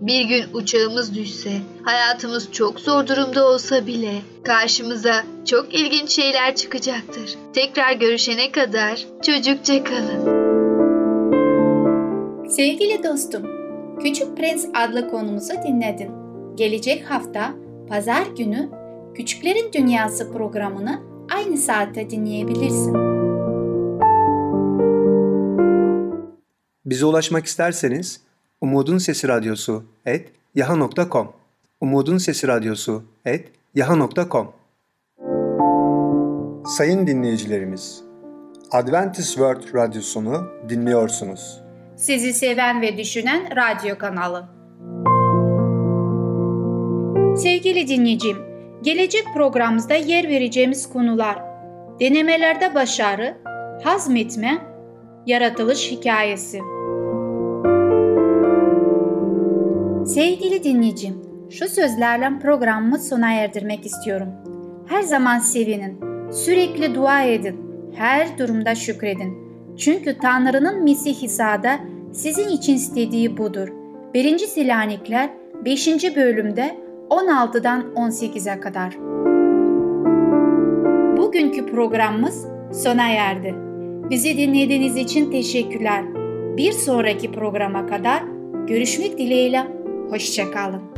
Bir 0.00 0.24
gün 0.24 0.44
uçağımız 0.52 1.14
düşse, 1.14 1.52
hayatımız 1.82 2.52
çok 2.52 2.80
zor 2.80 3.06
durumda 3.06 3.48
olsa 3.48 3.86
bile 3.86 4.14
karşımıza 4.44 5.22
çok 5.44 5.74
ilginç 5.74 6.10
şeyler 6.10 6.56
çıkacaktır. 6.56 7.34
Tekrar 7.52 7.92
görüşene 7.92 8.52
kadar 8.52 9.06
çocukça 9.22 9.84
kalın. 9.84 10.44
Sevgili 12.48 13.04
dostum, 13.04 13.42
Küçük 14.00 14.36
Prens 14.36 14.66
adlı 14.74 15.10
konumuzu 15.10 15.52
dinledin. 15.66 16.10
Gelecek 16.56 17.10
hafta 17.10 17.54
pazar 17.88 18.26
günü 18.38 18.83
Küçüklerin 19.14 19.72
Dünyası 19.72 20.32
programını 20.32 21.00
aynı 21.34 21.56
saatte 21.56 22.10
dinleyebilirsin. 22.10 22.94
Bize 26.86 27.06
ulaşmak 27.06 27.46
isterseniz 27.46 28.20
Umutun 28.60 28.98
Sesi 28.98 29.28
Radyosu 29.28 29.84
et 30.06 30.32
yaha.com 30.54 31.32
Umutun 31.80 32.18
Sesi 32.18 32.48
Radyosu 32.48 33.02
et 33.24 33.48
yaha.com 33.74 34.52
Sayın 36.66 37.06
dinleyicilerimiz, 37.06 38.02
Adventist 38.70 39.28
World 39.28 39.74
Radyosunu 39.74 40.46
dinliyorsunuz. 40.68 41.60
Sizi 41.96 42.34
seven 42.34 42.82
ve 42.82 42.98
düşünen 42.98 43.56
radyo 43.56 43.98
kanalı. 43.98 44.48
Sevgili 47.36 47.88
dinleyicim, 47.88 48.36
gelecek 48.84 49.24
programımızda 49.34 49.94
yer 49.94 50.28
vereceğimiz 50.28 50.88
konular 50.88 51.42
denemelerde 52.00 52.74
başarı, 52.74 53.34
hazmetme, 53.84 54.58
yaratılış 55.26 55.90
hikayesi. 55.90 56.60
Sevgili 60.06 60.64
dinleyicim, 60.64 61.22
şu 61.50 61.68
sözlerle 61.68 62.38
programımı 62.42 62.98
sona 62.98 63.32
erdirmek 63.32 63.86
istiyorum. 63.86 64.28
Her 64.86 65.02
zaman 65.02 65.38
sevinin, 65.38 66.00
sürekli 66.30 66.94
dua 66.94 67.22
edin, 67.22 67.60
her 67.94 68.38
durumda 68.38 68.74
şükredin. 68.74 69.44
Çünkü 69.76 70.18
Tanrı'nın 70.18 70.84
Mesih 70.84 71.22
İsa'da 71.22 71.80
sizin 72.12 72.48
için 72.48 72.74
istediği 72.74 73.36
budur. 73.36 73.68
1. 74.14 74.38
Selanikler 74.38 75.30
5. 75.64 76.16
bölümde 76.16 76.83
16'dan 77.14 77.84
18'e 77.96 78.60
kadar. 78.60 78.94
Bugünkü 81.16 81.66
programımız 81.66 82.46
sona 82.72 83.08
erdi. 83.08 83.54
Bizi 84.10 84.38
dinlediğiniz 84.38 84.96
için 84.96 85.30
teşekkürler. 85.30 86.04
Bir 86.56 86.72
sonraki 86.72 87.32
programa 87.32 87.86
kadar 87.86 88.22
görüşmek 88.66 89.18
dileğiyle. 89.18 89.66
Hoşçakalın. 90.10 90.93